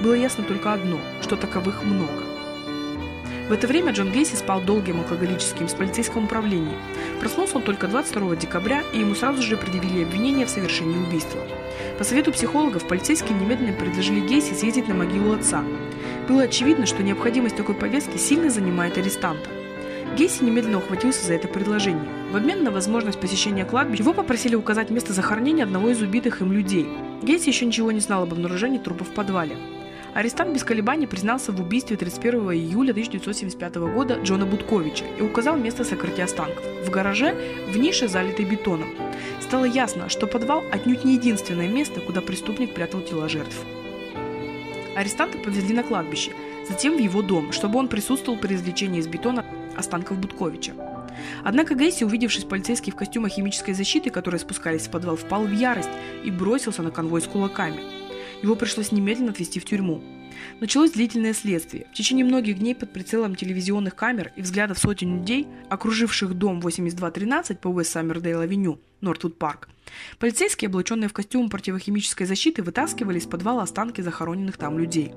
Было 0.01 0.15
ясно 0.15 0.43
только 0.43 0.73
одно, 0.73 0.97
что 1.21 1.35
таковых 1.35 1.83
много. 1.83 2.23
В 3.49 3.51
это 3.51 3.67
время 3.67 3.91
Джон 3.91 4.11
Гейси 4.11 4.33
спал 4.33 4.61
долгим 4.61 4.99
алкоголическим 5.01 5.67
в 5.67 5.75
полицейском 5.75 6.23
управлении. 6.23 6.75
Проснулся 7.19 7.57
он 7.57 7.61
только 7.61 7.87
22 7.87 8.35
декабря, 8.35 8.81
и 8.93 8.99
ему 8.99 9.13
сразу 9.13 9.43
же 9.43 9.57
предъявили 9.57 10.03
обвинение 10.03 10.47
в 10.47 10.49
совершении 10.49 10.97
убийства. 10.97 11.41
По 11.99 12.03
совету 12.03 12.31
психологов, 12.31 12.87
полицейские 12.87 13.37
немедленно 13.37 13.73
предложили 13.73 14.19
Гейси 14.19 14.55
съездить 14.55 14.87
на 14.87 14.95
могилу 14.95 15.33
отца. 15.33 15.63
Было 16.27 16.43
очевидно, 16.43 16.87
что 16.87 17.03
необходимость 17.03 17.57
такой 17.57 17.75
повестки 17.75 18.17
сильно 18.17 18.49
занимает 18.49 18.97
арестанта. 18.97 19.60
Гейси 20.17 20.43
немедленно 20.43 20.79
ухватился 20.79 21.25
за 21.25 21.35
это 21.35 21.47
предложение. 21.47 22.03
В 22.31 22.35
обмен 22.35 22.63
на 22.63 22.71
возможность 22.71 23.19
посещения 23.19 23.63
кладбища 23.63 24.03
его 24.03 24.13
попросили 24.13 24.55
указать 24.55 24.89
место 24.89 25.13
захоронения 25.13 25.63
одного 25.63 25.89
из 25.89 26.01
убитых 26.01 26.41
им 26.41 26.51
людей. 26.51 26.85
Гейси 27.23 27.47
еще 27.47 27.65
ничего 27.65 27.93
не 27.93 28.01
знал 28.01 28.23
об 28.23 28.33
обнаружении 28.33 28.77
трупа 28.77 29.05
в 29.05 29.13
подвале. 29.13 29.55
Арестант 30.13 30.53
без 30.53 30.65
колебаний 30.65 31.07
признался 31.07 31.53
в 31.53 31.61
убийстве 31.61 31.95
31 31.95 32.51
июля 32.51 32.91
1975 32.91 33.75
года 33.75 34.15
Джона 34.21 34.45
Будковича 34.45 35.05
и 35.17 35.21
указал 35.21 35.55
место 35.55 35.85
сокрытия 35.85 36.25
останков– 36.25 36.65
в 36.85 36.89
гараже, 36.89 37.33
в 37.69 37.77
нише, 37.77 38.09
залитой 38.09 38.43
бетоном. 38.43 38.89
Стало 39.39 39.63
ясно, 39.63 40.09
что 40.09 40.27
подвал 40.27 40.63
отнюдь 40.69 41.05
не 41.05 41.13
единственное 41.13 41.69
место, 41.69 42.01
куда 42.01 42.19
преступник 42.19 42.73
прятал 42.73 42.99
тела 42.99 43.29
жертв. 43.29 43.55
Арестанта 44.97 45.37
повезли 45.37 45.73
на 45.73 45.83
кладбище, 45.83 46.33
затем 46.67 46.97
в 46.97 46.99
его 46.99 47.21
дом, 47.21 47.53
чтобы 47.53 47.79
он 47.79 47.87
присутствовал 47.87 48.37
при 48.37 48.55
извлечении 48.55 48.99
из 48.99 49.07
бетона 49.07 49.40
останков 49.81 50.17
Будковича. 50.17 50.73
Однако 51.43 51.75
Гейси, 51.75 52.05
увидевши 52.05 52.45
полицейских 52.45 52.93
в 52.93 52.97
костюмах 52.97 53.33
химической 53.33 53.73
защиты, 53.73 54.09
которые 54.09 54.39
спускались 54.39 54.87
в 54.87 54.91
подвал, 54.91 55.17
впал 55.17 55.43
в 55.43 55.51
ярость 55.51 55.89
и 56.23 56.31
бросился 56.31 56.81
на 56.81 56.91
конвой 56.91 57.21
с 57.21 57.25
кулаками– 57.25 57.81
его 58.41 58.55
пришлось 58.55 58.91
немедленно 58.91 59.31
отвезти 59.31 59.59
в 59.59 59.65
тюрьму. 59.65 60.01
Началось 60.59 60.91
длительное 60.91 61.33
следствие. 61.33 61.85
В 61.91 61.93
течение 61.93 62.25
многих 62.25 62.57
дней 62.57 62.73
под 62.73 62.91
прицелом 62.91 63.35
телевизионных 63.35 63.95
камер 63.95 64.31
и 64.35 64.41
взглядов 64.41 64.79
сотен 64.79 65.19
людей, 65.19 65.47
окруживших 65.69 66.33
дом 66.33 66.59
8213 66.61 67.59
по 67.59 67.67
Уэст 67.67 67.95
Саммердейл-авеню, 67.95 68.79
Норвуд 69.01 69.37
Парк, 69.37 69.69
полицейские, 70.17 70.69
облаченные 70.69 71.09
в 71.09 71.13
костюм 71.13 71.49
противохимической 71.49 72.25
защиты, 72.25 72.63
вытаскивали 72.63 73.19
из 73.19 73.25
подвала 73.25 73.63
останки 73.63 74.01
захороненных 74.01 74.57
там 74.57 74.79
людей. 74.79 75.11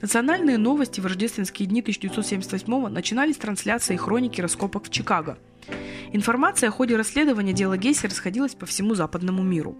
Национальные 0.00 0.58
новости 0.58 1.00
в 1.00 1.06
рождественские 1.06 1.68
дни 1.68 1.80
1978 1.80 2.88
начинались 2.88 3.36
с 3.36 3.38
трансляции 3.38 3.96
хроники 3.96 4.40
раскопок 4.40 4.84
в 4.84 4.90
Чикаго. 4.90 5.38
Информация 6.12 6.68
о 6.68 6.72
ходе 6.72 6.96
расследования 6.96 7.52
дела 7.52 7.76
Гейси 7.76 8.06
расходилась 8.06 8.54
по 8.54 8.66
всему 8.66 8.94
западному 8.94 9.42
миру. 9.42 9.76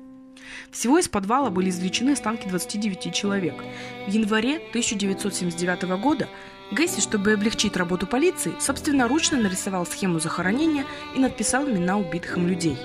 Всего 0.70 0.98
из 0.98 1.08
подвала 1.08 1.50
были 1.50 1.70
извлечены 1.70 2.10
останки 2.10 2.48
29 2.48 3.14
человек. 3.14 3.54
В 4.06 4.10
январе 4.10 4.56
1979 4.56 5.82
года 6.00 6.28
Гесси, 6.72 7.00
чтобы 7.00 7.32
облегчить 7.32 7.76
работу 7.76 8.06
полиции, 8.06 8.54
собственноручно 8.58 9.38
нарисовал 9.38 9.86
схему 9.86 10.18
захоронения 10.18 10.84
и 11.14 11.18
надписал 11.18 11.68
имена 11.68 11.98
убитых 11.98 12.36
им 12.36 12.48
людей. 12.48 12.76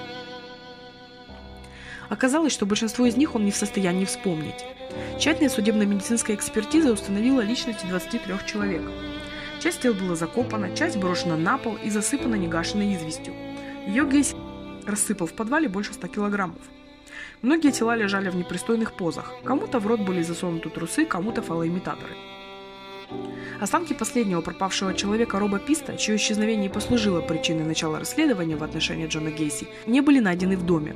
Оказалось, 2.10 2.52
что 2.52 2.66
большинство 2.66 3.06
из 3.06 3.16
них 3.16 3.36
он 3.36 3.46
не 3.46 3.52
в 3.52 3.56
состоянии 3.56 4.06
вспомнить. 4.06 4.66
Тщательная 5.20 5.50
судебно-медицинская 5.50 6.36
экспертиза 6.36 6.92
установила 6.92 7.42
личности 7.42 7.86
23 7.86 8.20
человек. 8.48 8.82
Часть 9.60 9.82
тел 9.82 9.94
была 9.94 10.16
закопана, 10.16 10.76
часть 10.76 10.98
брошена 10.98 11.38
на 11.38 11.58
пол 11.58 11.78
и 11.84 11.90
засыпана 11.90 12.36
негашенной 12.36 12.96
известью. 12.96 13.34
Ее 13.86 14.06
Гейси 14.06 14.36
рассыпал 14.86 15.28
в 15.28 15.34
подвале 15.34 15.70
больше 15.70 15.94
100 15.94 16.08
килограммов. 16.08 16.62
Многие 17.42 17.72
тела 17.72 17.96
лежали 17.96 18.30
в 18.30 18.36
непристойных 18.36 18.94
позах. 18.94 19.34
Кому-то 19.44 19.80
в 19.80 19.88
рот 19.88 20.02
были 20.02 20.24
засунуты 20.24 20.70
трусы, 20.70 21.06
кому-то 21.06 21.42
фалоимитаторы. 21.42 22.16
Останки 23.60 23.94
последнего 23.94 24.42
пропавшего 24.42 24.94
человека 24.94 25.40
Роба 25.40 25.60
Писта, 25.60 25.98
чье 25.98 26.16
исчезновение 26.16 26.70
послужило 26.70 27.22
причиной 27.22 27.66
начала 27.66 28.00
расследования 28.00 28.56
в 28.56 28.64
отношении 28.64 29.08
Джона 29.08 29.32
Гейси, 29.32 29.68
не 29.86 30.02
были 30.02 30.20
найдены 30.20 30.58
в 30.58 30.66
доме. 30.66 30.96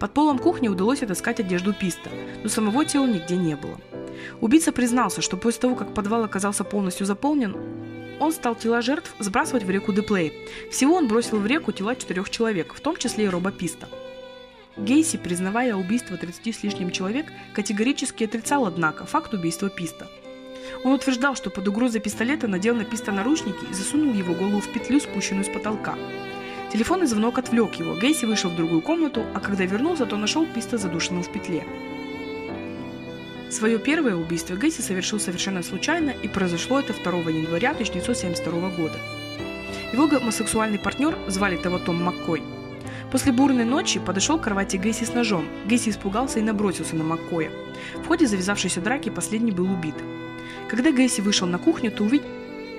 Под 0.00 0.14
полом 0.14 0.38
кухни 0.38 0.68
удалось 0.68 1.02
отыскать 1.02 1.40
одежду 1.40 1.74
Писта, 1.74 2.08
но 2.42 2.48
самого 2.48 2.86
тела 2.86 3.06
нигде 3.06 3.36
не 3.36 3.54
было. 3.54 3.78
Убийца 4.40 4.72
признался, 4.72 5.20
что 5.20 5.36
после 5.36 5.60
того, 5.60 5.74
как 5.74 5.92
подвал 5.92 6.24
оказался 6.24 6.64
полностью 6.64 7.04
заполнен, 7.04 7.54
он 8.18 8.32
стал 8.32 8.54
тела 8.54 8.80
жертв 8.80 9.14
сбрасывать 9.18 9.64
в 9.64 9.70
реку 9.70 9.92
Деплей. 9.92 10.32
Всего 10.70 10.94
он 10.94 11.06
бросил 11.06 11.38
в 11.38 11.46
реку 11.46 11.72
тела 11.72 11.94
четырех 11.94 12.30
человек, 12.30 12.72
в 12.72 12.80
том 12.80 12.96
числе 12.96 13.26
и 13.26 13.28
Роба 13.28 13.52
Писта. 13.52 13.88
Гейси, 14.78 15.18
признавая 15.18 15.74
убийство 15.74 16.16
30 16.16 16.54
с 16.56 16.62
лишним 16.62 16.90
человек, 16.90 17.26
категорически 17.54 18.24
отрицал, 18.24 18.64
однако, 18.64 19.04
факт 19.04 19.34
убийства 19.34 19.68
Писта. 19.68 20.08
Он 20.82 20.92
утверждал, 20.92 21.34
что 21.34 21.50
под 21.50 21.68
угрозой 21.68 22.00
пистолета 22.00 22.48
надел 22.48 22.74
на 22.74 22.84
Писта 22.84 23.12
наручники 23.12 23.70
и 23.70 23.74
засунул 23.74 24.14
его 24.14 24.32
голову 24.32 24.60
в 24.60 24.72
петлю, 24.72 24.98
спущенную 24.98 25.44
с 25.44 25.48
потолка. 25.48 25.96
Телефонный 26.72 27.06
звонок 27.06 27.38
отвлек 27.38 27.74
его, 27.74 27.96
Гейси 27.96 28.26
вышел 28.26 28.50
в 28.50 28.56
другую 28.56 28.80
комнату, 28.80 29.24
а 29.34 29.40
когда 29.40 29.64
вернулся, 29.64 30.06
то 30.06 30.16
нашел 30.16 30.46
Писта 30.46 30.78
задушенным 30.78 31.22
в 31.22 31.32
петле. 31.32 31.64
Свое 33.50 33.78
первое 33.80 34.14
убийство 34.14 34.54
Гейси 34.54 34.80
совершил 34.80 35.18
совершенно 35.18 35.64
случайно, 35.64 36.10
и 36.10 36.28
произошло 36.28 36.78
это 36.78 36.92
2 36.92 37.12
января 37.30 37.72
1972 37.72 38.70
года. 38.70 38.98
Его 39.92 40.06
гомосексуальный 40.06 40.78
партнер, 40.78 41.18
звали 41.26 41.56
того 41.56 41.78
Том 41.78 42.00
Маккой, 42.00 42.42
После 43.10 43.32
бурной 43.32 43.64
ночи 43.64 43.98
подошел 43.98 44.38
к 44.38 44.42
кровати 44.44 44.76
Гейси 44.76 45.04
с 45.04 45.12
ножом. 45.12 45.48
Гейси 45.66 45.90
испугался 45.90 46.38
и 46.38 46.42
набросился 46.42 46.94
на 46.94 47.02
Маккоя. 47.02 47.50
В 48.04 48.06
ходе 48.06 48.26
завязавшейся 48.26 48.80
драки 48.80 49.10
последний 49.10 49.50
был 49.50 49.70
убит. 49.70 49.96
Когда 50.68 50.92
Гейси 50.92 51.20
вышел 51.20 51.48
на 51.48 51.58
кухню, 51.58 51.90
то 51.90 52.04
увидел, 52.04 52.28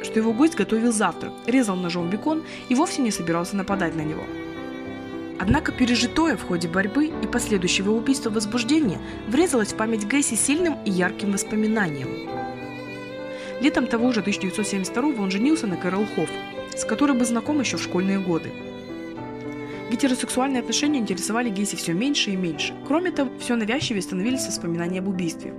что 0.04 0.20
его 0.20 0.34
гость 0.34 0.56
готовил 0.56 0.92
завтрак, 0.92 1.34
резал 1.46 1.76
ножом 1.76 2.10
бекон 2.10 2.44
и 2.70 2.76
вовсе 2.76 3.02
не 3.02 3.12
собирался 3.12 3.56
нападать 3.56 3.96
на 3.96 4.02
него. 4.02 4.24
Однако 5.40 5.72
пережитое 5.72 6.38
в 6.38 6.44
ходе 6.44 6.68
борьбы 6.68 7.08
и 7.08 7.28
последующего 7.28 7.92
убийства 7.92 8.30
возбуждение 8.30 9.00
врезалось 9.28 9.74
в 9.74 9.76
память 9.76 10.06
Гейси 10.06 10.36
сильным 10.36 10.78
и 10.86 10.92
ярким 10.92 11.32
воспоминанием. 11.32 12.30
Летом 13.60 13.88
того 13.88 14.12
же 14.12 14.20
1972 14.20 15.24
он 15.24 15.32
женился 15.32 15.66
на 15.66 15.78
Кэрол 15.78 16.06
Хофф, 16.16 16.30
с 16.76 16.86
которой 16.86 17.18
был 17.18 17.26
знаком 17.26 17.60
еще 17.60 17.78
в 17.78 17.82
школьные 17.82 18.20
годы. 18.20 18.52
Гетеросексуальные 19.92 20.62
отношения 20.62 21.00
интересовали 21.00 21.50
Гейси 21.50 21.76
все 21.76 21.94
меньше 21.94 22.32
и 22.32 22.36
меньше. 22.36 22.74
Кроме 22.88 23.12
того, 23.12 23.32
все 23.40 23.56
навязчивее 23.56 24.02
становились 24.02 24.48
воспоминания 24.48 25.00
об 25.00 25.08
убийстве. 25.08 25.54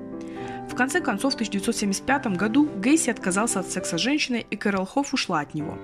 В 0.72 0.74
конце 0.74 1.02
концов, 1.02 1.34
в 1.34 1.36
1975 1.36 2.28
году 2.28 2.66
Гейси 2.76 3.10
отказался 3.10 3.60
от 3.60 3.70
секса 3.70 3.98
с 3.98 4.00
женщиной, 4.00 4.46
и 4.48 4.56
Кэрол 4.56 4.86
Хофф 4.86 5.12
ушла 5.12 5.40
от 5.40 5.52
него. 5.52 5.76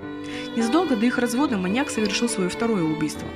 Незадолго 0.57 0.97
до 0.97 1.05
их 1.05 1.19
развода 1.19 1.59
маньяк 1.59 1.91
совершил 1.91 2.27
свое 2.27 2.49
второе 2.49 2.85
убийство. 2.85 3.29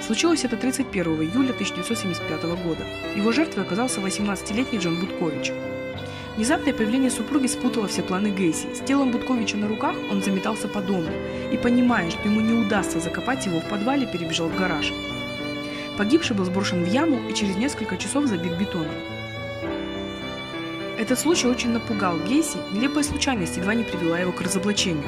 Случилось 0.00 0.42
это 0.42 0.56
31 0.56 1.04
июля 1.20 1.50
1975 1.50 2.44
года. 2.64 2.82
Его 3.14 3.30
жертвой 3.30 3.64
оказался 3.64 4.00
18-летний 4.00 4.78
Джон 4.78 4.98
Будкович. 4.98 5.52
Внезапное 6.36 6.72
появление 6.72 7.10
супруги 7.10 7.46
спутало 7.46 7.86
все 7.86 8.00
планы 8.00 8.28
Гейси. 8.28 8.74
С 8.74 8.80
телом 8.80 9.10
Будковича 9.10 9.58
на 9.58 9.68
руках 9.68 9.94
он 10.10 10.22
заметался 10.22 10.66
по 10.66 10.80
дому 10.80 11.10
и, 11.52 11.58
понимая, 11.58 12.10
что 12.10 12.22
ему 12.22 12.40
не 12.40 12.54
удастся 12.54 13.00
закопать 13.00 13.44
его 13.44 13.60
в 13.60 13.68
подвале, 13.68 14.06
перебежал 14.06 14.48
в 14.48 14.56
гараж. 14.56 14.94
Погибший 15.98 16.34
был 16.34 16.46
сброшен 16.46 16.82
в 16.82 16.88
яму 16.90 17.28
и 17.28 17.34
через 17.34 17.56
несколько 17.56 17.98
часов 17.98 18.24
забит 18.24 18.56
бетоном. 18.56 19.19
Этот 21.00 21.18
случай 21.18 21.46
очень 21.46 21.70
напугал 21.70 22.18
Гейси, 22.18 22.58
нелепая 22.72 23.02
случайность 23.02 23.56
едва 23.56 23.72
не 23.72 23.84
привела 23.84 24.18
его 24.18 24.32
к 24.32 24.42
разоблачению. 24.42 25.02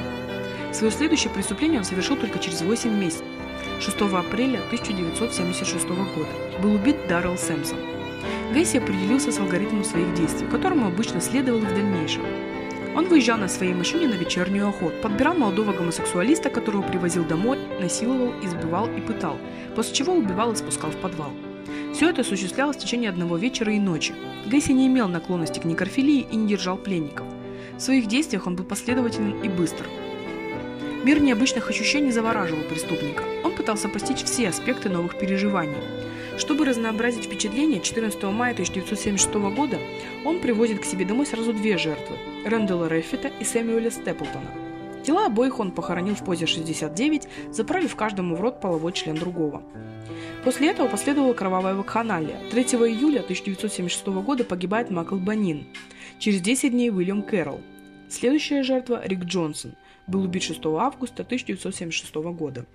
Свое 0.73 0.91
следующее 0.91 1.31
преступление 1.31 1.81
он 1.81 1.85
совершил 1.85 2.17
только 2.17 2.39
через 2.39 2.63
8 2.63 2.91
месяцев. 2.99 3.27
6 3.79 4.01
апреля 4.01 4.61
1976 4.69 5.87
года 5.87 6.31
был 6.63 6.77
убит 6.77 6.97
Даррелл 7.09 7.37
Сэмпсон. 7.37 7.77
Гейси 8.55 8.79
определился 8.79 9.33
с 9.33 9.39
алгоритмом 9.39 9.85
своих 9.85 10.15
действий, 10.15 10.47
которому 10.47 10.87
обычно 10.87 11.21
следовал 11.21 11.61
в 11.61 11.75
дальнейшем. 11.75 12.23
Он 12.97 13.05
выезжал 13.05 13.37
на 13.37 13.49
своей 13.49 13.75
машине 13.75 14.09
на 14.09 14.15
вечернюю 14.15 14.69
охоту, 14.71 14.97
подбирал 15.03 15.35
молодого 15.35 15.75
гомосексуалиста, 15.75 16.49
которого 16.49 16.81
привозил 16.81 17.25
домой, 17.27 17.59
насиловал, 17.79 18.33
избивал 18.43 18.89
и 18.97 19.03
пытал, 19.03 19.37
после 19.77 19.95
чего 19.95 20.15
убивал 20.15 20.53
и 20.53 20.57
спускал 20.57 20.91
в 20.91 20.97
подвал. 20.97 21.33
Все 22.03 22.11
это 22.11 22.23
осуществлялось 22.23 22.77
в 22.77 22.81
течение 22.81 23.11
одного 23.11 23.37
вечера 23.37 23.73
и 23.73 23.79
ночи. 23.79 24.13
Гейси 24.45 24.73
не 24.73 24.89
имел 24.89 25.07
наклонности 25.07 25.61
к 25.61 25.65
некрофилии 25.65 26.27
и 26.29 26.35
не 26.35 26.49
держал 26.49 26.77
пленников. 26.77 27.29
В 27.77 27.81
своих 27.81 28.09
действиях 28.09 28.49
он 28.49 28.57
был 28.57 28.65
последователен 28.65 29.41
и 29.41 29.49
быстр. 29.49 29.87
Мир 31.05 31.21
необычных 31.23 31.71
ощущений 31.71 32.11
завораживал 32.11 32.65
преступника. 32.65 33.23
Он 33.45 33.53
пытался 33.53 33.89
постичь 33.89 34.25
все 34.25 34.49
аспекты 34.49 34.89
новых 34.89 35.17
переживаний. 35.17 35.77
Чтобы 36.39 36.65
разнообразить 36.65 37.27
впечатление, 37.27 37.81
14 37.81 38.21
мая 38.25 38.51
1976 38.51 39.35
года 39.55 39.79
он 40.25 40.41
привозит 40.41 40.81
к 40.81 40.85
себе 40.85 41.05
домой 41.05 41.25
сразу 41.25 41.53
две 41.53 41.79
жертвы– 41.79 42.17
Рэндала 42.45 42.89
Реффита 42.89 43.31
и 43.39 43.45
Сэмюэля 43.45 43.93
Степлтона. 43.93 44.62
Тела 45.03 45.27
обоих 45.27 45.59
он 45.59 45.73
похоронил 45.73 46.15
в 46.15 46.25
позе 46.25 46.47
69, 46.47 47.29
заправив 47.51 47.97
каждому 47.97 48.37
в 48.37 48.41
рот 48.41 48.61
половой 48.61 48.93
член 48.93 49.17
другого. 49.17 49.63
После 50.45 50.71
этого 50.71 50.89
последовала 50.89 51.33
кровавая 51.35 51.75
вакханалия. 51.75 52.37
3 52.51 52.63
июля 52.63 53.21
1976 53.21 54.07
года 54.07 54.45
погибает 54.45 54.91
Макл 54.91 55.17
Банин. 55.17 55.67
Через 56.19 56.41
10 56.41 56.71
дней 56.73 56.91
Уильям 56.91 57.23
Кэрролл. 57.23 57.61
Следующая 58.09 58.63
жертва– 58.63 59.01
Рик 59.05 59.25
Джонсон. 59.25 59.75
Был 60.07 60.23
убит 60.23 60.43
6 60.43 60.61
августа 60.67 61.23
1976 61.23 62.15
года. 62.15 62.67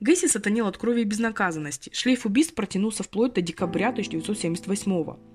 Гэсси 0.00 0.28
сатанил 0.28 0.66
от 0.66 0.78
крови 0.78 1.02
и 1.02 1.04
безнаказанности. 1.04 1.90
Шлейф 1.92 2.24
убийств 2.24 2.54
протянулся 2.54 3.02
вплоть 3.02 3.34
до 3.34 3.42
декабря 3.42 3.90
1978 3.90 5.30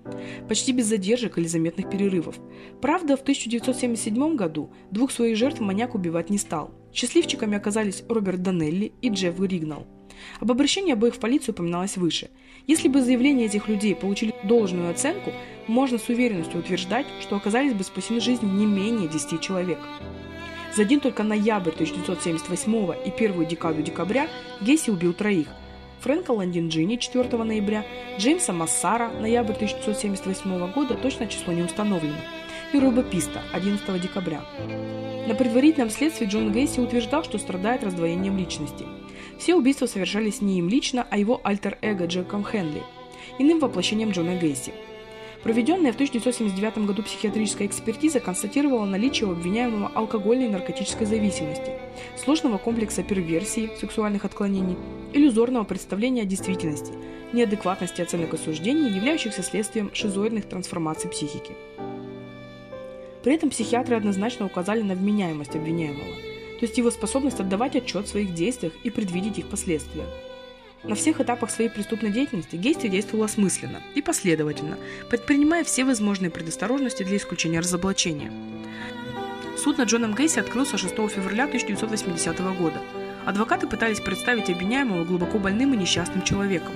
почти 0.48 0.72
без 0.72 0.86
задержек 0.86 1.38
или 1.38 1.48
заметных 1.48 1.90
перерывов. 1.90 2.36
Правда, 2.82 3.18
в 3.18 3.22
1977 3.22 4.36
году 4.36 4.74
двух 4.92 5.12
своих 5.12 5.38
жертв 5.38 5.60
маньяк 5.60 5.96
убивать 5.96 6.30
не 6.30 6.38
стал. 6.38 6.72
Счастливчиками 6.94 7.58
оказались 7.58 8.04
Роберт 8.08 8.42
Данелли 8.42 8.94
и 9.02 9.10
Джефф 9.10 9.40
Ригнал. 9.40 9.88
Об 10.40 10.52
обращении 10.52 10.94
обоих 10.94 11.16
в 11.16 11.20
полицию 11.20 11.54
упоминалось 11.54 11.98
выше. 11.98 12.30
Если 12.68 12.88
бы 12.88 13.02
заявления 13.02 13.46
этих 13.46 13.68
людей 13.68 13.96
получили 13.96 14.34
должную 14.44 14.90
оценку, 14.90 15.32
можно 15.68 15.98
с 15.98 16.10
уверенностью 16.10 16.60
утверждать, 16.60 17.06
что 17.22 17.36
оказались 17.36 17.74
бы 17.74 17.84
спасены 17.84 18.20
жизни 18.20 18.48
не 18.48 18.66
менее 18.66 19.10
10 19.10 19.42
человек. 19.42 19.80
За 20.76 20.82
один 20.82 21.00
только 21.00 21.24
ноябрь 21.24 21.72
1978 21.72 22.96
и 23.06 23.10
первую 23.10 23.46
декаду 23.48 23.82
декабря 23.82 24.28
Гесси 24.60 24.92
убил 24.92 25.14
троих. 25.14 25.48
Фрэнка 26.02 26.32
Ландинджини 26.32 26.98
4 26.98 27.44
ноября, 27.44 27.86
Джеймса 28.18 28.52
Массара 28.52 29.10
ноябрь 29.10 29.54
1978 29.54 30.74
года, 30.74 30.96
точно 30.96 31.28
число 31.28 31.54
не 31.54 31.62
установлено, 31.62 32.18
и 32.74 32.80
Роба 32.80 33.04
Писта 33.04 33.42
11 33.54 34.02
декабря. 34.02 34.42
На 35.26 35.34
предварительном 35.34 35.90
следствии 35.90 36.26
Джон 36.26 36.52
Гейси 36.52 36.82
утверждал, 36.82 37.24
что 37.24 37.38
страдает 37.38 37.86
раздвоением 37.86 38.38
личности. 38.38 38.86
Все 39.40 39.56
убийства 39.56 39.86
совершались 39.86 40.42
не 40.42 40.60
им 40.60 40.68
лично, 40.68 41.08
а 41.10 41.18
его 41.18 41.40
альтер-эго 41.42 42.06
Джеком 42.06 42.44
Хенли, 42.44 42.84
иным 43.40 43.60
воплощением 43.60 44.12
Джона 44.12 44.36
Гейси– 44.36 44.74
Проведенная 45.46 45.92
в 45.92 45.96
1979 45.96 46.88
году 46.88 47.04
психиатрическая 47.04 47.68
экспертиза 47.68 48.20
констатировала 48.20 48.84
наличие 48.84 49.30
у 49.30 49.34
обвиняемого 49.34 49.92
алкогольной 49.94 50.48
и 50.48 50.50
наркотической 50.50 51.06
зависимости, 51.06 51.72
сложного 52.18 52.58
комплекса 52.58 53.04
перверсии, 53.04 53.70
сексуальных 53.80 54.26
отклонений, 54.26 54.76
иллюзорного 55.14 55.64
представления 55.64 56.24
о 56.24 56.26
действительности, 56.26 56.94
неадекватности 57.32 58.02
оценок 58.02 58.34
и 58.34 58.38
суждений, 58.38 58.90
являющихся 58.90 59.44
следствием 59.44 59.92
шизоидных 59.94 60.46
трансформаций 60.46 61.12
психики. 61.12 61.54
При 63.24 63.36
этом 63.36 63.52
психиатры 63.52 63.98
однозначно 63.98 64.48
указали 64.48 64.82
на 64.82 64.96
вменяемость 64.96 65.56
обвиняемого, 65.56 66.16
то 66.60 66.66
есть 66.66 66.80
его 66.80 66.90
способность 66.90 67.40
отдавать 67.40 67.76
отчет 67.76 68.08
в 68.08 68.10
своих 68.10 68.34
действиях 68.34 68.74
и 68.84 68.90
предвидеть 68.90 69.38
их 69.38 69.48
последствия. 69.48 70.06
На 70.88 70.94
всех 70.94 71.20
этапах 71.20 71.50
своей 71.50 71.70
преступной 71.70 72.12
деятельности 72.12 72.56
Гейси 72.56 72.90
действовал 72.90 73.24
осмысленно 73.24 73.82
и 73.96 74.02
последовательно, 74.04 74.78
предпринимая 75.10 75.64
все 75.64 75.84
возможные 75.84 76.30
предосторожности 76.30 77.02
для 77.02 77.18
исключения 77.18 77.60
разоблачения. 77.60 78.32
Суд 79.58 79.80
над 79.80 79.88
Джоном 79.90 80.14
Гейси 80.14 80.40
открылся 80.40 80.78
6 80.78 80.94
февраля 80.94 81.46
1980 81.46 82.40
года. 82.58 82.82
Адвокаты 83.26 83.66
пытались 83.66 84.00
представить 84.00 84.52
обвиняемого 84.52 85.06
глубоко 85.06 85.40
больным 85.40 85.74
и 85.74 85.78
несчастным 85.78 86.22
человеком. 86.22 86.74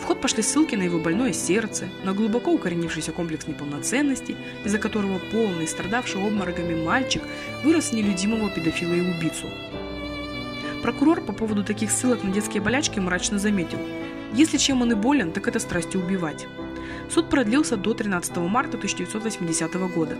В 0.00 0.04
ход 0.04 0.20
пошли 0.20 0.42
ссылки 0.42 0.76
на 0.76 0.82
его 0.82 1.00
больное 1.00 1.32
сердце, 1.32 1.88
на 2.04 2.12
глубоко 2.12 2.52
укоренившийся 2.52 3.10
комплекс 3.10 3.48
неполноценности, 3.48 4.36
из-за 4.64 4.78
которого 4.78 5.18
полный, 5.32 5.66
страдавший 5.66 6.24
обмороками 6.24 6.80
мальчик 6.80 7.22
вырос 7.64 7.92
нелюдимого 7.92 8.50
педофила 8.50 8.92
и 8.92 9.00
убийцу. 9.00 9.48
Прокурор 10.82 11.20
по 11.20 11.32
поводу 11.32 11.62
таких 11.62 11.92
ссылок 11.92 12.24
на 12.24 12.32
детские 12.32 12.60
болячки 12.60 12.98
мрачно 12.98 13.38
заметил. 13.38 13.78
Если 14.34 14.56
чем 14.56 14.82
он 14.82 14.92
и 14.92 14.94
болен, 14.96 15.30
так 15.30 15.46
это 15.46 15.60
страстью 15.60 16.00
убивать. 16.02 16.46
Суд 17.08 17.30
продлился 17.30 17.76
до 17.76 17.94
13 17.94 18.36
марта 18.38 18.76
1980 18.76 19.74
года. 19.94 20.16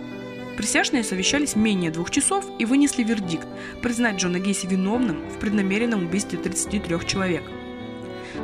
Присяжные 0.55 1.03
совещались 1.03 1.55
менее 1.55 1.91
двух 1.91 2.11
часов 2.11 2.45
и 2.59 2.65
вынесли 2.65 3.03
вердикт 3.03 3.47
признать 3.81 4.17
Джона 4.17 4.39
Гейси 4.39 4.67
виновным 4.67 5.27
в 5.29 5.39
преднамеренном 5.39 6.05
убийстве 6.05 6.39
33 6.39 7.07
человек. 7.07 7.43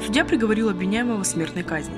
Судья 0.04 0.26
приговорил 0.26 0.70
обвиняемого 0.70 1.24
к 1.24 1.26
смертной 1.26 1.64
казни. 1.64 1.98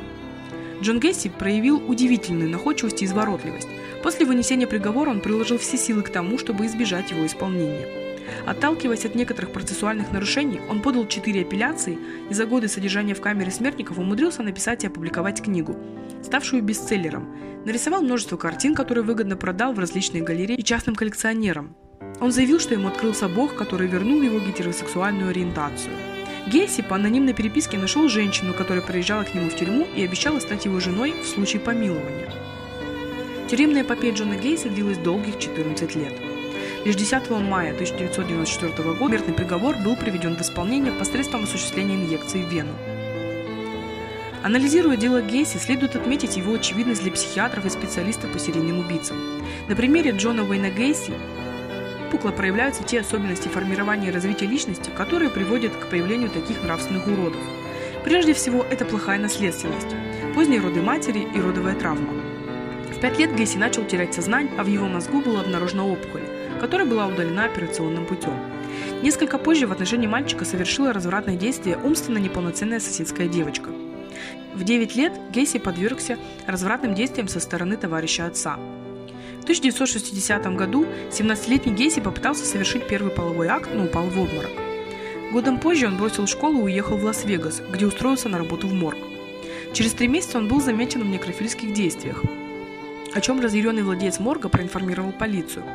Джон 0.81 0.99
Гейси 0.99 1.29
проявил 1.29 1.81
удивительную 1.89 2.49
находчивость 2.49 3.01
и 3.01 3.05
изворотливость. 3.05 3.69
После 4.03 4.25
вынесения 4.25 4.67
приговора 4.67 5.11
он 5.11 5.21
приложил 5.21 5.57
все 5.57 5.77
силы 5.77 6.01
к 6.01 6.09
тому, 6.09 6.37
чтобы 6.37 6.65
избежать 6.65 7.11
его 7.11 7.25
исполнения. 7.25 8.00
Отталкиваясь 8.45 9.05
от 9.05 9.15
некоторых 9.15 9.51
процессуальных 9.51 10.11
нарушений, 10.11 10.61
он 10.69 10.81
подал 10.81 11.07
четыре 11.07 11.41
апелляции 11.41 11.97
и 12.29 12.33
за 12.33 12.45
годы 12.45 12.67
содержания 12.67 13.13
в 13.13 13.21
камере 13.21 13.51
смертников 13.51 13.97
умудрился 13.97 14.43
написать 14.43 14.83
и 14.83 14.87
опубликовать 14.87 15.41
книгу, 15.41 15.75
ставшую 16.23 16.63
бестселлером. 16.63 17.27
Нарисовал 17.65 18.01
множество 18.01 18.37
картин, 18.37 18.73
которые 18.73 19.03
выгодно 19.03 19.37
продал 19.37 19.73
в 19.73 19.79
различные 19.79 20.23
галереи 20.23 20.55
и 20.55 20.63
частным 20.63 20.95
коллекционерам. 20.95 21.75
Он 22.19 22.31
заявил, 22.31 22.59
что 22.59 22.73
ему 22.73 22.87
открылся 22.87 23.27
Бог, 23.27 23.55
который 23.55 23.87
вернул 23.87 24.21
его 24.21 24.39
гетеросексуальную 24.39 25.29
ориентацию. 25.29 25.93
Гейси 26.47 26.81
по 26.81 26.95
анонимной 26.95 27.33
переписке 27.33 27.77
нашел 27.77 28.09
женщину, 28.09 28.53
которая 28.53 28.83
приезжала 28.83 29.23
к 29.23 29.33
нему 29.33 29.49
в 29.49 29.55
тюрьму 29.55 29.87
и 29.95 30.03
обещала 30.03 30.39
стать 30.39 30.65
его 30.65 30.79
женой 30.79 31.13
в 31.21 31.27
случае 31.27 31.61
помилования. 31.61 32.31
Тюремная 33.47 33.83
эпопея 33.83 34.13
Джона 34.13 34.37
Гейси 34.37 34.69
длилась 34.69 34.97
долгих 34.97 35.37
14 35.37 35.95
лет. 35.95 36.30
Лишь 36.83 36.95
10 36.95 37.29
мая 37.29 37.73
1994 37.73 38.93
года 38.93 39.09
смертный 39.09 39.35
приговор 39.35 39.75
был 39.75 39.95
приведен 39.95 40.35
в 40.35 40.41
исполнение 40.41 40.91
посредством 40.91 41.43
осуществления 41.43 41.93
инъекции 41.93 42.41
в 42.41 42.49
вену. 42.49 42.73
Анализируя 44.41 44.97
дело 44.97 45.21
Гейси, 45.21 45.57
следует 45.57 45.95
отметить 45.95 46.37
его 46.37 46.55
очевидность 46.55 47.03
для 47.03 47.11
психиатров 47.11 47.67
и 47.67 47.69
специалистов 47.69 48.31
по 48.31 48.39
серийным 48.39 48.79
убийцам. 48.79 49.15
На 49.67 49.75
примере 49.75 50.09
Джона 50.09 50.43
Уэйна 50.43 50.71
Гейси 50.71 51.13
пукло 52.09 52.31
проявляются 52.31 52.83
те 52.83 53.01
особенности 53.01 53.47
формирования 53.47 54.07
и 54.07 54.11
развития 54.11 54.47
личности, 54.47 54.89
которые 54.97 55.29
приводят 55.29 55.73
к 55.75 55.87
появлению 55.87 56.31
таких 56.31 56.63
нравственных 56.63 57.05
уродов. 57.05 57.41
Прежде 58.03 58.33
всего, 58.33 58.65
это 58.67 58.85
плохая 58.85 59.19
наследственность, 59.19 59.95
поздние 60.33 60.59
роды 60.61 60.81
матери 60.81 61.27
и 61.35 61.39
родовая 61.39 61.75
травма. 61.75 62.11
В 62.89 62.99
пять 62.99 63.19
лет 63.19 63.35
Гейси 63.35 63.57
начал 63.57 63.85
терять 63.85 64.15
сознание, 64.15 64.51
а 64.57 64.63
в 64.63 64.67
его 64.67 64.87
мозгу 64.87 65.21
была 65.21 65.41
обнаружена 65.41 65.85
опухоль 65.85 66.23
которая 66.59 66.87
была 66.87 67.07
удалена 67.07 67.45
операционным 67.45 68.05
путем. 68.05 68.33
Несколько 69.01 69.37
позже 69.37 69.67
в 69.67 69.71
отношении 69.71 70.07
мальчика 70.07 70.45
совершила 70.45 70.93
развратное 70.93 71.35
действие 71.35 71.77
умственно 71.77 72.17
неполноценная 72.17 72.79
соседская 72.79 73.27
девочка. 73.27 73.69
В 74.53 74.63
9 74.63 74.95
лет 74.95 75.13
Гейси 75.31 75.59
подвергся 75.59 76.17
развратным 76.45 76.93
действиям 76.93 77.27
со 77.27 77.39
стороны 77.39 77.77
товарища 77.77 78.25
отца. 78.25 78.57
В 79.39 79.43
1960 79.43 80.55
году 80.55 80.85
17-летний 81.11 81.73
Гейси 81.73 81.99
попытался 81.99 82.45
совершить 82.45 82.87
первый 82.87 83.11
половой 83.11 83.47
акт, 83.47 83.69
но 83.73 83.85
упал 83.85 84.05
в 84.05 84.19
обморок. 84.19 84.51
Годом 85.31 85.59
позже 85.59 85.87
он 85.87 85.97
бросил 85.97 86.27
школу 86.27 86.59
и 86.59 86.63
уехал 86.63 86.97
в 86.97 87.05
Лас-Вегас, 87.05 87.61
где 87.71 87.85
устроился 87.85 88.29
на 88.29 88.37
работу 88.37 88.67
в 88.67 88.73
морг. 88.73 88.97
Через 89.73 89.93
три 89.93 90.07
месяца 90.07 90.37
он 90.37 90.47
был 90.47 90.61
замечен 90.61 91.01
в 91.01 91.07
некрофильских 91.07 91.73
действиях 91.73 92.23
о 93.13 93.21
чем 93.21 93.39
разъяренный 93.41 93.83
владелец 93.83 94.19
морга 94.19 94.49
проинформировал 94.49 95.11
полицию. 95.11 95.65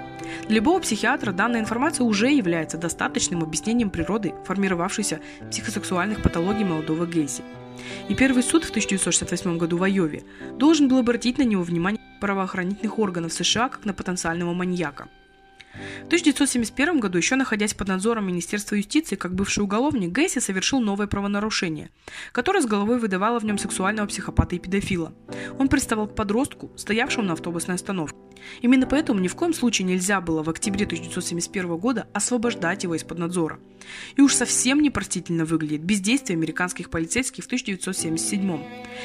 Для 0.49 0.57
любого 0.57 0.81
психиатра 0.81 1.33
данная 1.33 1.61
информация 1.61 2.05
уже 2.05 2.31
является 2.31 2.79
достаточным 2.79 3.43
объяснением 3.43 3.91
природы 3.91 4.35
формировавшейся 4.45 5.21
психосексуальных 5.51 6.23
патологий 6.23 6.65
молодого 6.65 7.07
Гейси. 7.07 7.43
И 8.09 8.15
первый 8.15 8.43
суд 8.43 8.65
в 8.65 8.71
1968 8.71 9.59
году 9.59 9.77
в 9.77 9.83
Айове 9.83 10.23
должен 10.55 10.89
был 10.89 10.99
обратить 10.99 11.39
на 11.39 11.43
него 11.43 11.63
внимание 11.63 12.01
правоохранительных 12.21 12.99
органов 12.99 13.33
США 13.33 13.69
как 13.69 13.85
на 13.85 13.93
потенциального 13.93 14.53
маньяка– 14.53 15.09
в 16.03 16.07
1971 16.07 17.01
году, 17.01 17.19
еще 17.19 17.37
находясь 17.37 17.75
под 17.75 17.89
надзором 17.89 18.27
Министерства 18.27 18.77
юстиции 18.77 19.17
как 19.17 19.35
бывший 19.35 19.65
уголовник, 19.65 20.17
Гейси 20.17 20.39
совершил 20.39 20.81
новое 20.81 21.07
правонарушение, 21.07 21.91
которое 22.33 22.61
с 22.61 22.67
головой 22.67 22.99
выдавало 22.99 23.41
в 23.41 23.45
нем 23.45 23.59
сексуального 23.59 24.07
психопата 24.07 24.57
и 24.57 24.59
педофила. 24.59 25.13
Он 25.59 25.69
приставал 25.69 26.09
к 26.09 26.15
подростку, 26.15 26.71
стоявшему 26.77 27.27
на 27.27 27.33
автобусной 27.35 27.75
остановке. 27.75 28.17
Именно 28.63 28.87
поэтому 28.87 29.21
ни 29.21 29.29
в 29.29 29.35
коем 29.35 29.55
случае 29.55 29.87
нельзя 29.87 30.21
было 30.21 30.43
в 30.43 30.51
октябре 30.51 30.85
1971 30.85 31.77
года 31.77 32.07
освобождать 32.13 32.85
его 32.85 32.95
из-под 32.95 33.19
надзора. 33.19 33.59
И 34.17 34.21
уж 34.21 34.35
совсем 34.35 34.81
непростительно 34.81 35.45
выглядит 35.45 35.83
бездействие 35.83 36.37
американских 36.37 36.91
полицейских 36.91 37.45
в 37.45 37.47
1977 37.47 38.61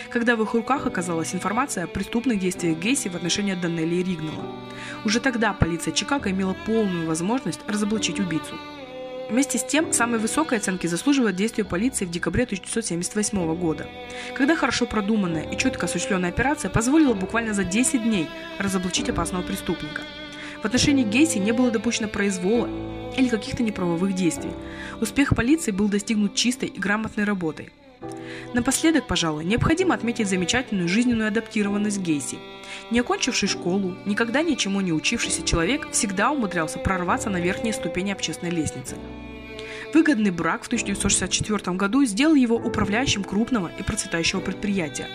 когда 0.10 0.36
в 0.36 0.44
их 0.44 0.54
руках 0.54 0.88
оказалась 0.88 1.34
информация 1.34 1.84
о 1.84 1.88
преступных 1.88 2.39
действиях 2.39 2.78
Гейси 2.80 3.10
в 3.10 3.15
отношении 3.15 3.54
Данелли 3.54 3.96
и 3.96 4.04
Ригнала. 4.04 4.56
Уже 5.06 5.20
тогда 5.20 5.54
полиция 5.54 5.94
Чикаго 5.94 6.32
имела 6.32 6.56
полную 6.65 7.08
возможность 7.08 7.62
разоблачить 7.67 8.20
убийцу. 8.20 8.56
Вместе 9.30 9.58
с 9.58 9.64
тем, 9.64 9.94
самой 9.94 10.20
высокой 10.20 10.58
оценки 10.58 10.88
заслуживает 10.88 11.36
действие 11.36 11.66
полиции 11.66 12.06
в 12.06 12.12
декабре 12.12 12.44
1978 12.44 13.56
года, 13.56 13.88
когда 14.36 14.56
хорошо 14.56 14.86
продуманная 14.86 15.44
и 15.44 15.58
четко 15.58 15.86
осуществленная 15.86 16.30
операция 16.30 16.70
позволила 16.70 17.14
буквально 17.14 17.54
за 17.54 17.64
10 17.64 18.04
дней 18.04 18.28
разоблачить 18.60 19.10
опасного 19.10 19.44
преступника. 19.44 20.02
В 20.62 20.66
отношении 20.66 21.04
Гейси 21.04 21.38
не 21.38 21.54
было 21.54 21.72
допущено 21.72 22.08
произвола 22.08 22.70
или 23.18 23.30
каких-то 23.30 23.64
неправовых 23.64 24.14
действий. 24.14 24.52
Успех 25.00 25.36
полиции 25.36 25.72
был 25.72 25.88
достигнут 25.88 26.36
чистой 26.36 26.70
и 26.70 26.80
грамотной 26.80 27.24
работой– 27.24 27.70
Напоследок, 28.54 29.08
пожалуй, 29.08 29.46
необходимо 29.46 29.96
отметить 29.96 30.28
замечательную 30.28 30.90
жизненную 30.90 31.30
адаптированность 31.30 32.00
Гейси. 32.00 32.38
Не 32.90 33.00
окончивший 33.00 33.48
школу, 33.48 33.96
никогда 34.06 34.42
ничему 34.42 34.82
не 34.82 34.92
учившийся 34.92 35.44
человек 35.44 35.90
всегда 35.92 36.32
умудрялся 36.32 36.78
прорваться 36.80 37.30
на 37.30 37.40
верхние 37.40 37.74
ступени 37.74 38.12
общественной 38.12 38.52
лестницы. 38.52 38.98
Выгодный 39.94 40.32
брак 40.32 40.64
в 40.64 40.68
1964 40.68 41.78
году 41.78 42.04
сделал 42.04 42.36
его 42.36 42.56
управляющим 42.56 43.24
крупного 43.24 43.72
и 43.78 43.84
процветающего 43.84 44.42
предприятия. 44.42 45.08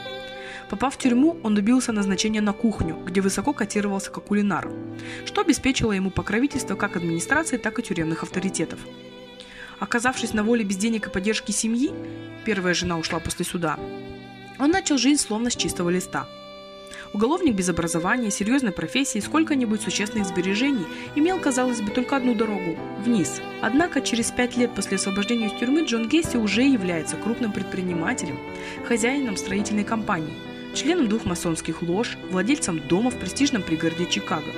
Попав 0.71 0.95
в 0.95 0.99
тюрьму, 0.99 1.39
он 1.43 1.55
добился 1.55 1.93
назначения 1.93 2.41
на 2.41 2.53
кухню, 2.53 2.97
где 3.05 3.21
высоко 3.21 3.53
котировался 3.53 4.11
как 4.11 4.25
кулинар, 4.25 4.71
что 5.25 5.43
обеспечило 5.43 5.93
ему 5.93 6.11
покровительство 6.11 6.75
как 6.75 6.97
администрации, 6.97 7.57
так 7.57 7.79
и 7.79 7.83
тюремных 7.83 8.23
авторитетов. 8.23 8.81
Оказавшись 9.79 10.33
на 10.33 10.43
воле 10.43 10.65
без 10.65 10.77
денег 10.77 11.07
и 11.07 11.11
поддержки 11.11 11.53
семьи, 11.53 11.93
первая 12.45 12.75
жена 12.75 12.97
ушла 12.99 13.21
после 13.21 13.45
суда, 13.45 13.79
он 14.59 14.71
начал 14.71 14.97
жизнь 14.97 15.21
словно 15.21 15.51
с 15.51 15.57
чистого 15.57 15.91
листа. 15.91 16.27
Уголовник 17.13 17.55
без 17.55 17.69
образования, 17.69 18.31
серьезной 18.31 18.73
профессии, 18.73 19.19
сколько-нибудь 19.19 19.83
существенных 19.83 20.27
сбережений 20.27 20.87
имел, 21.15 21.39
казалось 21.39 21.81
бы, 21.81 21.91
только 21.91 22.17
одну 22.17 22.35
дорогу– 22.35 22.77
вниз. 23.05 23.41
Однако 23.63 24.01
через 24.01 24.31
пять 24.31 24.57
лет 24.57 24.75
после 24.75 24.97
освобождения 24.97 25.47
из 25.47 25.59
тюрьмы 25.59 25.85
Джон 25.85 26.09
Гесси 26.09 26.37
уже 26.37 26.63
является 26.63 27.17
крупным 27.17 27.53
предпринимателем, 27.53 28.39
хозяином 28.87 29.37
строительной 29.37 29.85
компании, 29.85 30.35
членом 30.75 31.09
двух 31.09 31.25
масонских 31.27 31.83
лож, 31.83 32.17
владельцем 32.31 32.81
дома 32.89 33.11
в 33.11 33.19
престижном 33.19 33.63
пригороде 33.63 34.07
Чикаго– 34.07 34.51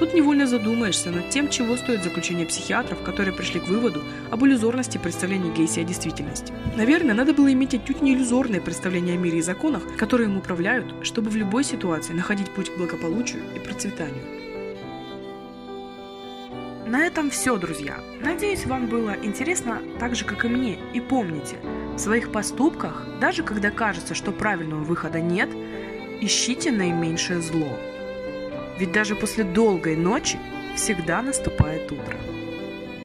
Тут 0.00 0.14
невольно 0.14 0.46
задумаешься 0.46 1.10
над 1.10 1.28
тем, 1.28 1.50
чего 1.50 1.76
стоит 1.76 2.02
заключение 2.02 2.46
психиатров, 2.46 3.02
которые 3.02 3.34
пришли 3.34 3.60
к 3.60 3.68
выводу 3.68 4.02
об 4.30 4.42
иллюзорности 4.42 4.96
представления 4.96 5.52
Гейси 5.52 5.80
о 5.80 5.84
действительности. 5.84 6.54
Наверное, 6.74 7.14
надо 7.14 7.34
было 7.34 7.52
иметь 7.52 7.74
отнюдь 7.74 8.00
не 8.00 8.14
иллюзорное 8.14 8.62
представление 8.62 9.16
о 9.16 9.18
мире 9.18 9.40
и 9.40 9.42
законах, 9.42 9.82
которые 9.98 10.30
им 10.30 10.38
управляют, 10.38 10.94
чтобы 11.02 11.28
в 11.28 11.36
любой 11.36 11.64
ситуации 11.64 12.14
находить 12.14 12.50
путь 12.50 12.70
к 12.72 12.78
благополучию 12.78 13.42
и 13.54 13.58
процветанию. 13.58 14.24
На 16.86 17.06
этом 17.06 17.28
все, 17.28 17.58
друзья. 17.58 18.00
Надеюсь, 18.22 18.64
вам 18.64 18.86
было 18.86 19.14
интересно 19.22 19.82
так 19.98 20.16
же, 20.16 20.24
как 20.24 20.46
и 20.46 20.48
мне. 20.48 20.78
И 20.94 21.00
помните, 21.00 21.56
в 21.94 21.98
своих 21.98 22.32
поступках, 22.32 23.06
даже 23.20 23.42
когда 23.42 23.70
кажется, 23.70 24.14
что 24.14 24.32
правильного 24.32 24.82
выхода 24.82 25.20
нет, 25.20 25.50
ищите 26.22 26.72
наименьшее 26.72 27.42
зло. 27.42 27.78
Ведь 28.80 28.92
даже 28.92 29.14
после 29.14 29.44
долгой 29.44 29.94
ночи 29.94 30.38
всегда 30.74 31.20
наступает 31.20 31.92
утро. 31.92 32.16